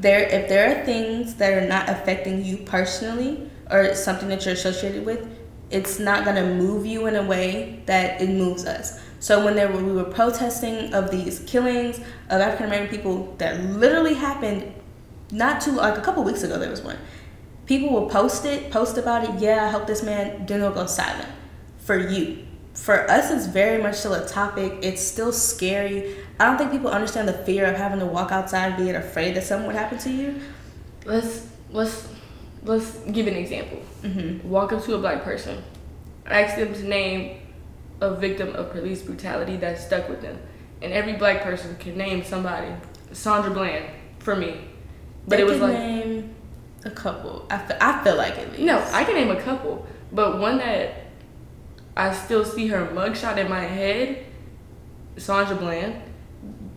[0.01, 4.53] There if there are things that are not affecting you personally or something that you're
[4.53, 5.27] associated with,
[5.69, 8.99] it's not gonna move you in a way that it moves us.
[9.19, 13.59] So when there were, we were protesting of these killings of African American people that
[13.61, 14.73] literally happened
[15.31, 16.97] not too like a couple weeks ago there was one.
[17.65, 21.29] People will post it, post about it, yeah, I help this man, they'll go silent.
[21.79, 22.45] For you.
[22.83, 24.73] For us it's very much still a topic.
[24.81, 26.15] It's still scary.
[26.39, 29.43] I don't think people understand the fear of having to walk outside being afraid that
[29.43, 30.39] something would happen to you.
[31.05, 32.07] Let's let's
[32.63, 33.79] let's give an example.
[34.03, 34.49] Mm-hmm.
[34.49, 35.61] Walk up to a black person,
[36.25, 37.41] ask them to name
[38.01, 40.39] a victim of police brutality that stuck with them,
[40.81, 42.71] and every black person can name somebody.
[43.11, 43.85] Sandra Bland
[44.19, 44.61] for me,
[45.27, 46.35] but They it was can like name
[46.85, 47.45] a couple.
[47.49, 48.63] I feel, I feel like at least.
[48.63, 51.08] no, I can name a couple, but one that
[51.99, 54.25] I still see her mugshot in my head,
[55.17, 56.01] Sandra Bland.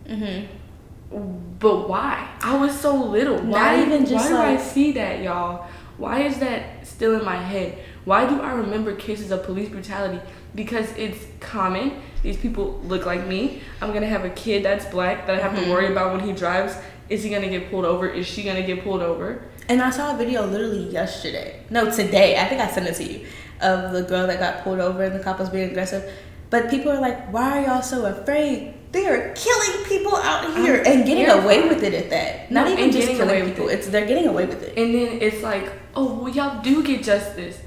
[0.05, 1.57] Mm-hmm.
[1.59, 2.27] But why?
[2.41, 3.37] I was so little.
[3.37, 5.67] Why Not even just why do I see that, y'all?
[5.97, 7.77] Why is that still in my head?
[8.03, 10.19] Why do I remember cases of police brutality?
[10.55, 12.01] Because it's common.
[12.21, 13.61] These people look like me.
[13.81, 15.65] I'm gonna have a kid that's black that I have Mhm.
[15.65, 16.75] to worry about when he drives.
[17.09, 18.07] Is he gonna get pulled over?
[18.09, 19.43] Is she gonna get pulled over?
[19.69, 21.61] And I saw a video literally yesterday.
[21.69, 22.37] No, today.
[22.37, 23.25] I think I sent it to you
[23.63, 26.11] of the girl that got pulled over and the cop was being aggressive.
[26.49, 28.73] But people are like, why are y'all so afraid?
[28.91, 31.43] They are killing people out here I'm and getting terrified.
[31.45, 32.51] away with it at that.
[32.51, 33.69] Not No, even just killing away people.
[33.69, 33.79] it.
[33.79, 34.77] It's they're getting away with it.
[34.77, 37.59] And then it's like, oh, well, y'all do get justice.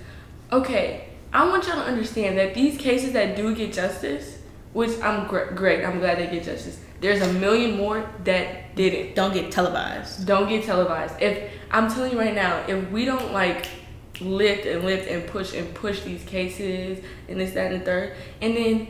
[0.53, 4.38] Okay, I want y'all to understand that these cases that do get justice,
[4.72, 6.78] which I'm gr- great, I'm glad they get justice.
[7.01, 9.16] There's a million more that didn't.
[9.16, 10.26] Don't get televised.
[10.26, 11.20] Don't get televised.
[11.20, 13.66] If I'm telling you right now, if we don't like
[14.21, 18.14] lift and lift and push and push these cases and this, that, and the third,
[18.41, 18.89] and then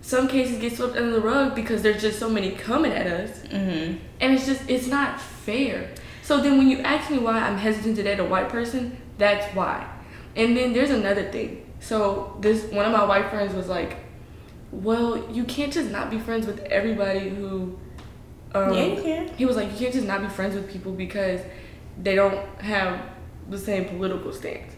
[0.00, 3.40] some cases get swept under the rug because there's just so many coming at us,
[3.48, 3.96] Mm-hmm.
[4.20, 5.90] and it's just it's not fair.
[6.22, 9.52] So then when you ask me why I'm hesitant to date a white person, that's
[9.54, 9.88] why.
[10.36, 11.64] And then there's another thing.
[11.80, 13.96] So this one of my white friends was like,
[14.70, 17.78] "Well, you can't just not be friends with everybody who."
[18.54, 19.28] Um, yeah, you can.
[19.36, 21.40] he was like, you can't just not be friends with people because
[22.02, 22.98] they don't have
[23.48, 24.72] the same political stance.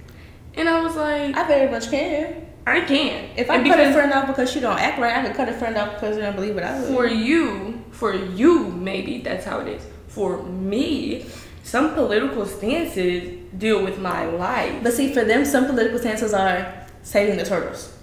[0.54, 2.46] And I was like, I very much can.
[2.66, 3.30] I can.
[3.36, 5.48] If I And cut a friend off because she don't act right, I can cut
[5.48, 9.44] a friend off because they don't believe what I for you, for you, maybe that's
[9.44, 9.82] how it is.
[10.08, 11.26] For me,
[11.62, 14.82] some political stances deal with my life.
[14.82, 17.96] But see, for them, some political stances are saving the turtles.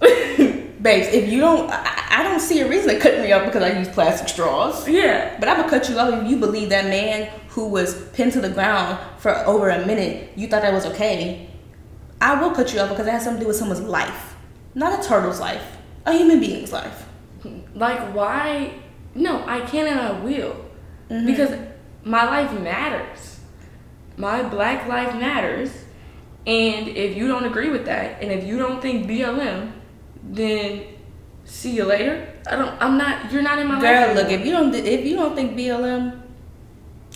[0.80, 3.62] Babes, if you don't, I, I don't see a reason to cut me off because
[3.62, 4.88] I use plastic straws.
[4.88, 5.36] Yeah.
[5.38, 8.40] But I'm gonna cut you off if you believe that man who was pinned to
[8.40, 11.48] the ground for over a minute, you thought that was okay.
[12.20, 14.36] I will cut you off because it has something to do with someone's life,
[14.76, 15.64] not a turtle's life,
[16.06, 17.04] a human being's life.
[17.74, 18.74] Like, why?
[19.16, 20.54] No, I can and I will.
[21.10, 21.26] Mhm.
[21.26, 21.50] Because
[22.04, 23.40] my life matters.
[24.16, 25.70] My black life matters.
[26.46, 29.72] And if you don't agree with that, and if you don't think BLM,
[30.22, 30.82] then
[31.44, 32.26] see you later.
[32.50, 32.72] I don't.
[32.80, 33.32] I'm not.
[33.32, 34.16] You're not in my Girl, life.
[34.16, 36.20] look, if you don't, if you don't think BLM,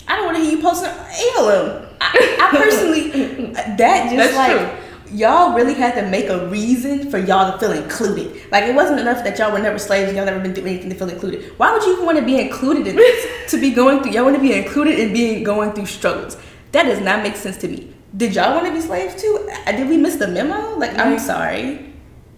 [0.07, 1.87] I don't want to hear you posting ALM.
[2.01, 3.09] I, I personally,
[3.53, 4.83] that just That's like
[5.13, 8.51] y'all really had to make a reason for y'all to feel included.
[8.51, 10.89] Like it wasn't enough that y'all were never slaves, and y'all never been doing anything
[10.89, 11.53] to feel included.
[11.57, 13.51] Why would you even want to be included in this?
[13.51, 16.37] to be going through, y'all want to be included in being going through struggles.
[16.71, 17.93] That does not make sense to me.
[18.15, 19.49] Did y'all want to be slaves too?
[19.65, 20.77] Uh, Did we miss the memo?
[20.77, 21.93] Like I'm sorry.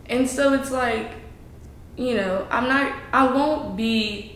[0.07, 1.11] And so it's like,
[1.97, 2.97] you know, I'm not.
[3.11, 4.35] I won't be.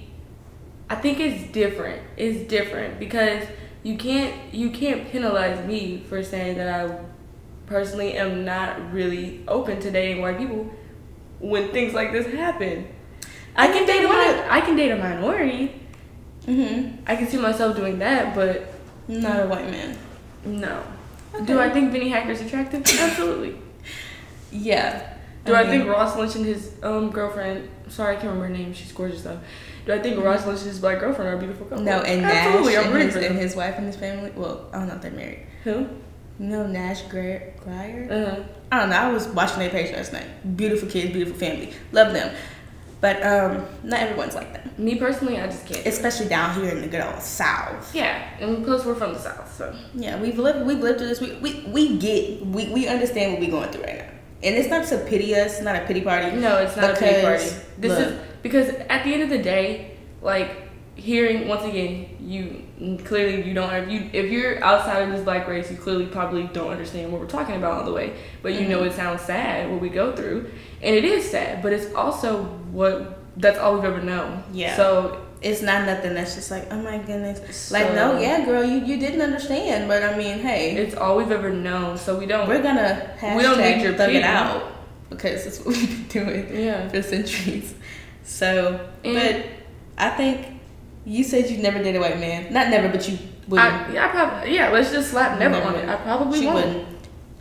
[0.90, 2.02] I think it's different.
[2.18, 3.48] It's different because
[3.84, 6.98] you can't you can't penalize me for saying that I
[7.68, 10.70] personally am not really open to dating white people
[11.40, 12.88] when things like this happen.
[13.56, 15.80] I can date a I can date a minority.
[16.46, 17.04] Mm-hmm.
[17.06, 18.74] I can see myself doing that, but
[19.08, 19.98] Not a white man.
[20.46, 20.84] no.
[21.36, 21.46] Okay.
[21.46, 22.82] Do I think Vinnie Hacker's attractive?
[23.00, 23.56] Absolutely.
[24.52, 25.14] Yeah.
[25.46, 27.70] Do I, mean- think Ross Lynch and his um girlfriend?
[27.88, 28.74] Sorry, I can't remember her name.
[28.74, 29.40] She's gorgeous though.
[29.90, 31.84] I think Ross and his black girlfriend are a beautiful couple?
[31.84, 34.32] No, and absolutely, Nash I'm and his, and his wife and his family.
[34.36, 35.46] Well, I don't know if they're married.
[35.64, 35.88] Who?
[36.38, 38.08] No, Nash Gre- Grier.
[38.10, 38.44] Uh-huh.
[38.72, 38.96] I don't know.
[38.96, 40.56] I was watching their page last night.
[40.56, 41.74] Beautiful kids, beautiful family.
[41.92, 42.34] Love them.
[43.02, 44.78] But um, not everyone's like that.
[44.78, 45.86] Me personally, I just can't.
[45.86, 47.96] Especially down here in the good old South.
[47.96, 51.22] yeah, and plus we're from the south, so Yeah, we've lived we've lived through this.
[51.22, 54.10] We we, we get we, we understand what we're going through right now.
[54.42, 56.36] And it's not to pity us, it's not a pity party.
[56.36, 57.44] no, it's not a pity party.
[57.44, 58.08] Because, This look.
[58.08, 60.50] is because at the end of the day, like
[60.96, 65.48] hearing once again, you clearly you don't have you if you're outside of this black
[65.48, 68.14] race, you clearly probably don't understand what we're talking about all the way.
[68.42, 68.88] But you know Mhm.
[68.88, 70.50] it sounds sad what we go through,
[70.82, 71.62] and it is sad.
[71.62, 74.44] But it's also what that's all we've ever known.
[74.54, 74.76] Yeah.
[74.76, 77.72] So It's not nothing that's just like, oh my goodness.
[77.72, 79.88] Like, no, yeah, girl, you, you didn't understand.
[79.88, 81.98] But I mean, hey, it's all we've ever known.
[81.98, 82.48] So we don't.
[82.48, 84.64] we're gonna hashtag We don't need your thug it out
[85.10, 86.90] because it's what we've been doing yeah.
[86.90, 87.74] for centuries.
[88.24, 89.46] So, And- but
[89.98, 90.46] I think
[91.06, 92.52] you said you never dated a white man.
[92.54, 93.18] Not never, but you
[93.48, 93.68] wouldn't.
[93.72, 94.70] I, yeah, I probably yeah.
[94.72, 95.88] Let's just slap never, Never on it.
[95.90, 96.66] I probably she won't.
[96.68, 96.88] wouldn't.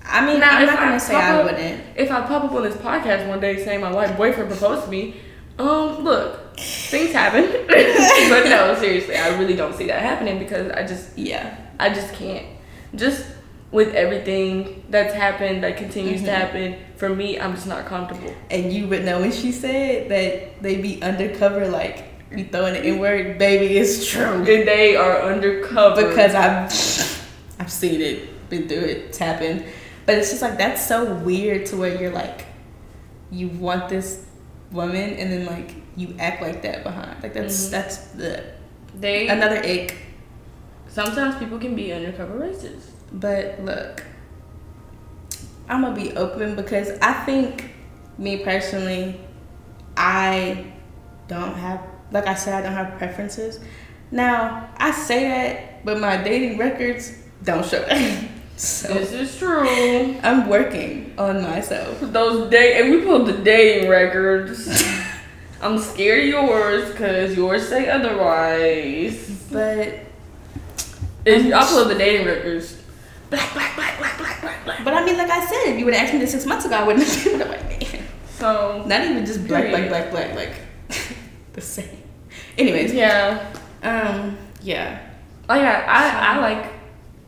[0.04, 1.82] I mean, Now, I'm not gonna I say I up- wouldn't.
[1.96, 4.90] If I pop up on this podcast one day saying my white boyfriend proposed to
[4.90, 5.16] me,
[5.58, 7.44] um, look, things happen.
[7.68, 11.56] but no, seriously, I really don't see that happening because I just, Yeah.
[11.78, 12.46] I just can't.
[12.94, 13.24] Just
[13.70, 16.34] with everything that's happened, that continues to Mhm.
[16.34, 18.34] happen, for me, I'm just not comfortable.
[18.50, 22.04] And you would know when she said that they be undercover, like
[22.34, 24.24] you throwing the N word, baby, it's true.
[24.24, 26.72] And they are undercover because I've
[27.60, 29.64] I've seen it, been through it, it's happened.
[30.06, 32.46] But it's just like that's so weird to where you're like,
[33.30, 34.24] you want this
[34.72, 37.22] woman, and then like you act like that behind.
[37.22, 37.70] Like that's Mhm.
[37.70, 38.42] that's the
[38.98, 39.96] they another ick.
[40.88, 42.86] sometimes people can be undercover racist.
[43.12, 44.02] But look,
[45.68, 47.70] I'm gonna be open because I think
[48.16, 49.20] me personally,
[49.96, 50.64] I
[51.28, 51.80] don't have,
[52.10, 53.60] like I said, I don't have preferences.
[54.10, 57.12] Now, I say that, but my dating records
[57.44, 58.24] don't show that.
[58.56, 59.68] so This is true.
[60.22, 61.98] I'm working on myself.
[62.00, 64.66] Those day and we pulled the dating records.
[65.60, 69.28] I'm scared of yours because yours say otherwise.
[69.50, 70.00] But
[71.24, 72.80] If I pull up the dating records,
[73.30, 74.84] black, black, black, black, black, black, black.
[74.84, 76.64] but I mean, like I said, if you would have asked me this six months
[76.64, 78.02] ago, I wouldn't have given it away.
[78.38, 80.54] So Not even just black, black, black, black, like
[81.54, 82.02] the same.
[82.56, 83.52] Anyways, yeah,
[83.82, 85.00] um, yeah.
[85.48, 86.72] oh yeah, I I like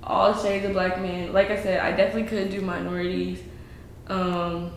[0.04, 1.32] all shades of black men.
[1.32, 3.40] Like I said, I definitely could do minorities.
[4.08, 4.70] Um,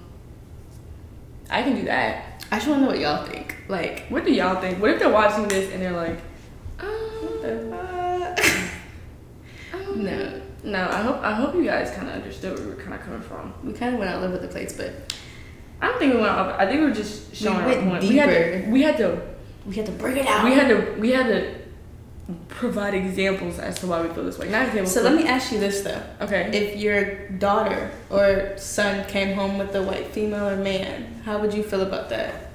[1.49, 2.32] I can do that.
[2.53, 3.55] I just want to know what y'all think.
[3.67, 4.79] Like, What do y'all think?
[4.79, 6.19] What if they're watching this and they're like,
[6.77, 8.35] what the
[9.71, 9.73] fuck?
[9.89, 10.41] um, No.
[10.63, 10.87] no.
[10.87, 13.21] I hope I hope you guys kind of understood where we were kind of coming
[13.21, 13.55] from.
[13.63, 15.15] We kind of went all over the place, but
[15.81, 16.59] I don't think we went off.
[16.59, 18.03] I think we were just showing our went point.
[18.03, 18.65] We had deeper.
[18.65, 18.69] to.
[18.71, 19.21] We had to.
[19.65, 20.45] we had to bring it out.
[20.45, 21.01] We had to.
[21.01, 21.55] We had to
[22.47, 24.49] provide examples as to why we feel this way.
[24.49, 24.93] Not examples.
[24.93, 26.49] so let me ask you this though: Okay.
[26.53, 31.53] If your daughter or son came home with a white female or man, how would
[31.53, 32.51] you feel about that?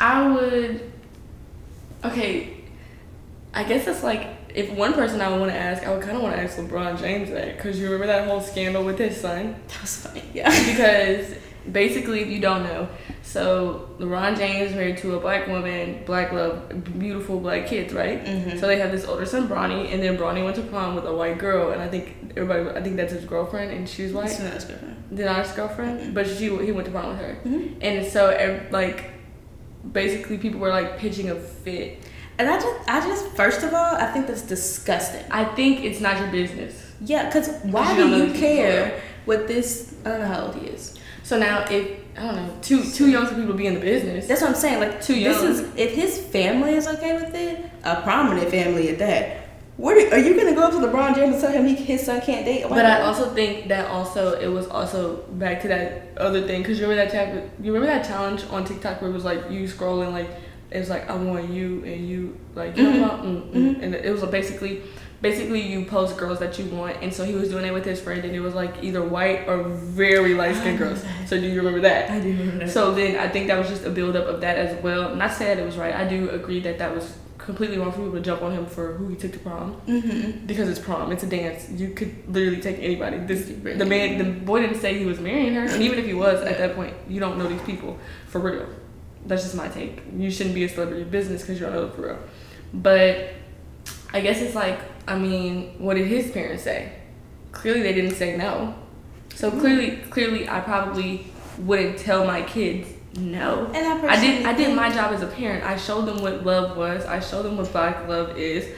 [0.00, 0.90] I would.
[2.04, 2.56] Okay.
[3.52, 6.16] I guess it's like if one person I would want to ask, I would kind
[6.16, 9.20] of want to ask LeBron James that because you remember that whole scandal with his
[9.20, 9.56] son.
[9.68, 10.22] That was funny.
[10.32, 10.48] Yeah.
[10.50, 11.34] because
[11.72, 12.88] basically, if you don't know,
[13.22, 18.24] so LeBron James married to a black woman, black love, beautiful black kids, right?
[18.24, 18.60] Mhm.
[18.60, 21.14] So they have this older son, Bronny, and then Bronny went to prom with a
[21.14, 24.40] white girl, and I think everybody, I think that's his girlfriend, and she's white, That's
[24.40, 24.96] not his girlfriend.
[25.10, 27.68] not his girlfriend, but she he went to prom with her, Mhm.
[27.80, 29.10] and so like
[29.92, 31.98] basically people were like pitching a fit.
[32.38, 35.22] And I just, I just, first of all, I think that's disgusting.
[35.30, 36.74] I think it's not your business.
[37.00, 39.94] Yeah, because why you do you care what this?
[40.04, 40.98] I don't know how old he is.
[41.24, 43.80] So now if I don't know, too too young for people to be in the
[43.80, 44.28] business.
[44.28, 44.78] That's what I'm saying.
[44.78, 45.32] Like, Too young.
[45.32, 49.40] this is if his family is okay with it, a prominent family at that.
[49.76, 52.04] What are, are you gonna go up to LeBron James and tell him he, his
[52.06, 52.62] son can't date?
[52.62, 56.62] white But I also think that also it was also back to that other thing
[56.62, 59.64] because you remember that you remember that challenge on TikTok where it was like you
[59.66, 60.30] scrolling like
[60.70, 62.94] it was like I want you and you like you Mhm.
[62.94, 63.52] know what mm, mm.
[63.76, 63.82] Mhm.
[63.82, 64.82] and it was basically
[65.24, 67.98] basically you post girls that you want and so he was doing it with his
[67.98, 71.02] friend and it was like either white or very light skinned girls.
[71.02, 71.10] that.
[71.30, 72.10] So do you remember that?
[72.10, 72.70] I do remember that.
[72.70, 75.16] So then I think that was just a buildup of that as well.
[75.16, 75.94] Not saying that it was right.
[75.94, 78.92] I do agree that that was completely wrong for people to jump on him for
[78.92, 80.44] who he took to prom mm-hmm.
[80.44, 81.10] because it's prom.
[81.10, 81.70] It's a dance.
[81.70, 83.16] You could literally take anybody.
[83.18, 86.14] This the man, the boy didn't say he was marrying her, and even if he
[86.14, 88.66] was at that point, you don't know these people for real.
[89.24, 90.02] That's just my take.
[90.14, 92.18] You shouldn't be a celebrity business because you don't know for real.
[92.74, 93.30] But
[94.12, 96.92] I guess it's like, I mean, what did his parents say?
[97.52, 98.74] Clearly, they didn't say no.
[99.34, 101.26] So clearly, clearly, I probably
[101.58, 103.70] wouldn't tell my kids no.
[103.74, 104.46] And I, I did.
[104.46, 105.64] I did my job as a parent.
[105.64, 107.04] I showed them what love was.
[107.04, 108.68] I showed them what black love is.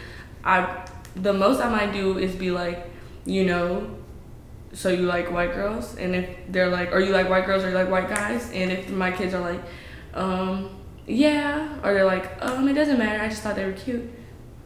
[0.45, 2.91] I the most I might do is be like,
[3.25, 3.97] you know,
[4.73, 7.71] so you like white girls, and if they're like, or you like white girls, or
[7.71, 9.63] you like white guys, and if my kids are like,
[10.13, 10.71] um,
[11.07, 13.23] yeah, or they're like, um, it doesn't matter.
[13.23, 14.11] I just thought they were cute.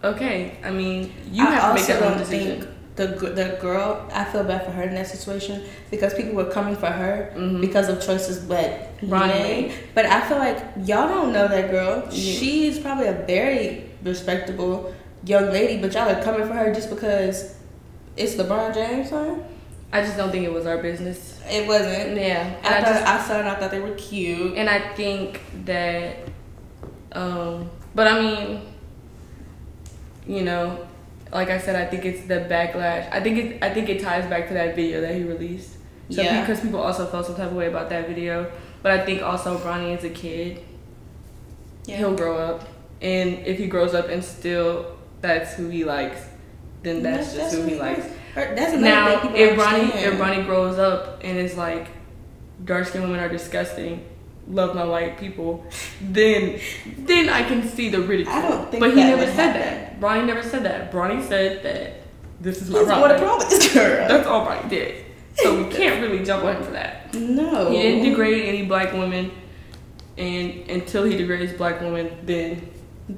[0.02, 2.60] Okay, I mean, you I have to make also that own decision.
[2.62, 4.08] think the the girl.
[4.12, 7.60] I feel bad for her in that situation because people were coming for her Mhm.
[7.60, 9.72] because of choices that Bronny made.
[9.94, 12.02] But I feel like y'all don't know that girl.
[12.10, 12.38] Yeah.
[12.38, 14.92] She's probably a very respectable
[15.24, 17.54] young lady, but y'all are coming for her just because
[18.16, 19.10] it's LeBron James.
[19.10, 19.44] Son?
[19.92, 21.38] I just don't think it was our business.
[21.50, 22.16] It wasn't.
[22.16, 23.40] Yeah, and I, I thought just I saw it.
[23.40, 24.56] and I thought they were cute.
[24.56, 26.16] And I think that,
[27.12, 28.60] um, but I mean,
[30.30, 30.86] you know,
[31.32, 33.08] like I said, I think it's the backlash.
[33.12, 35.72] I think it, I think it ties back to that video that he released.
[36.10, 36.40] So Yeah.
[36.40, 38.50] because people also felt some type of way about that video,
[38.82, 40.62] but I think also Bronny is a kid.
[41.86, 41.96] Yeah.
[41.96, 42.68] He'll grow up,
[43.02, 46.20] and if he grows up and still that's who he likes,
[46.82, 48.06] then that's, just who what he likes.
[48.34, 50.14] That's Now, if Bronny if.
[50.14, 51.88] Bronny grows up and is like,
[52.64, 54.04] dark skinned women are disgusting,
[54.50, 55.64] love my white people,
[56.00, 56.58] then
[56.98, 58.34] then I can see the ridicule.
[58.34, 59.60] I don't think but he never said happen.
[59.60, 60.00] that.
[60.00, 60.92] Bronny never said that.
[60.92, 62.02] Bronny said that
[62.40, 63.48] this is my He's going to problem.
[63.48, 64.08] with girl.
[64.08, 65.04] That's all Bronny did.
[65.34, 67.14] So we can't really jump on him for that.
[67.14, 67.70] no.
[67.70, 69.30] He didn't degrade any black women,
[70.18, 72.68] and until he degrades black women, then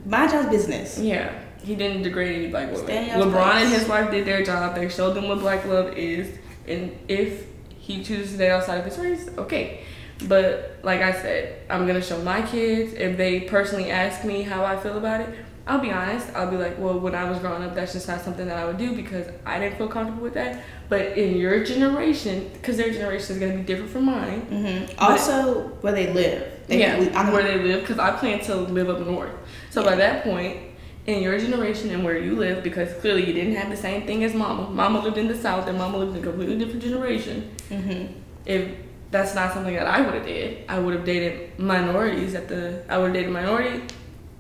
[0.07, 0.99] Mind y'all's business.
[0.99, 2.85] yeah, he didn't degrade any black women.
[2.85, 3.65] Stay in your LeBron place.
[3.65, 4.75] and his wife did their job.
[4.75, 7.47] They showed them what black love is, and if
[7.79, 9.85] he chooses to stay outside of his race, okay.
[10.29, 12.95] But like I said, I'm gonna show my kids.
[12.95, 15.29] If they personally ask me how I feel about it,
[15.67, 16.29] I'll be honest.
[16.35, 18.65] I'll be like, well, when I was growing up, that's just not something that I
[18.65, 20.63] would do because I didn't feel comfortable with that.
[20.89, 24.43] But in your generation, because their generation is going to be different from mine.
[24.51, 24.99] Mm-hmm.
[24.99, 26.49] Also, where they live.
[26.67, 29.31] They, yeah, where they live, because I plan to live up north.
[29.71, 30.59] So by that point,
[31.07, 34.23] in your generation and where you live, because clearly you didn't have the same thing
[34.25, 34.69] as mama.
[34.69, 37.51] Mama lived in the south, and mama lived in a completely different generation.
[37.71, 38.09] Mhm.
[38.47, 38.69] If
[39.13, 42.83] that's not something that I would have did, I would have dated minorities at the.
[42.89, 43.83] I would have dated minority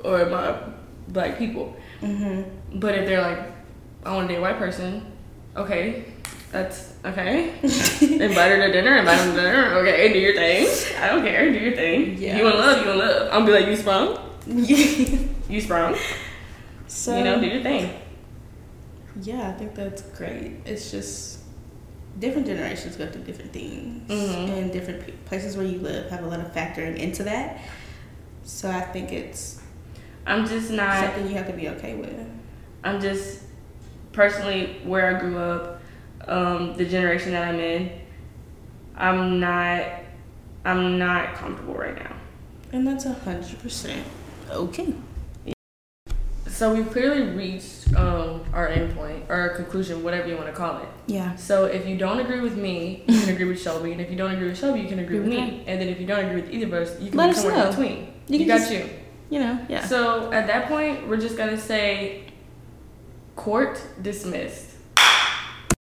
[0.02, 0.56] or my
[1.08, 1.76] black people.
[2.00, 2.44] Mhm.
[2.74, 3.40] But if they're like,
[4.04, 5.06] I want to date a white person,
[5.54, 6.06] okay,
[6.50, 7.50] that's okay.
[7.62, 9.74] invite her to dinner, invite him to dinner.
[9.80, 10.66] Okay, do your thing.
[11.00, 11.52] I don't care.
[11.52, 12.16] Do your thing.
[12.18, 12.36] Yeah.
[12.38, 13.28] You want love, you want love.
[13.32, 14.18] I'm be like, you sprung?
[15.52, 15.94] You sprung?
[16.88, 17.92] so you know, do your thing.
[19.20, 20.52] yeah, I think that's great.
[20.64, 21.40] It's just
[22.18, 24.48] different generations go through different things, Mhm.
[24.58, 27.58] and different p- places where you live have a lot of factoring into that.
[28.44, 29.60] So I think it's
[30.26, 31.02] I'm just not.
[31.04, 32.14] something you have to be okay with.
[32.84, 33.40] I'm just
[34.12, 35.80] personally where I grew up,
[36.28, 37.90] um, the generation that I'm in.
[38.96, 39.84] I'm not.
[40.64, 42.14] I'm not comfortable right now.
[42.72, 44.06] And that's a hundred percent
[44.50, 44.94] okay.
[46.46, 50.78] So we've clearly reached um, our endpoint or our conclusion, whatever you want to call
[50.78, 50.88] it.
[51.06, 51.34] Yeah.
[51.36, 54.16] So if you don't agree with me, you can agree with Shelby, and if you
[54.16, 55.64] don't agree with Shelby, you can agree with me.
[55.66, 57.36] And then if you don't agree with either of us, you can Let be us
[57.42, 57.64] somewhere know.
[57.64, 58.14] in between.
[58.28, 58.88] You You, got just- you.
[59.30, 59.58] You know.
[59.68, 59.84] Yeah.
[59.86, 62.24] So at that point, we're just gonna say
[63.36, 64.71] court dismissed.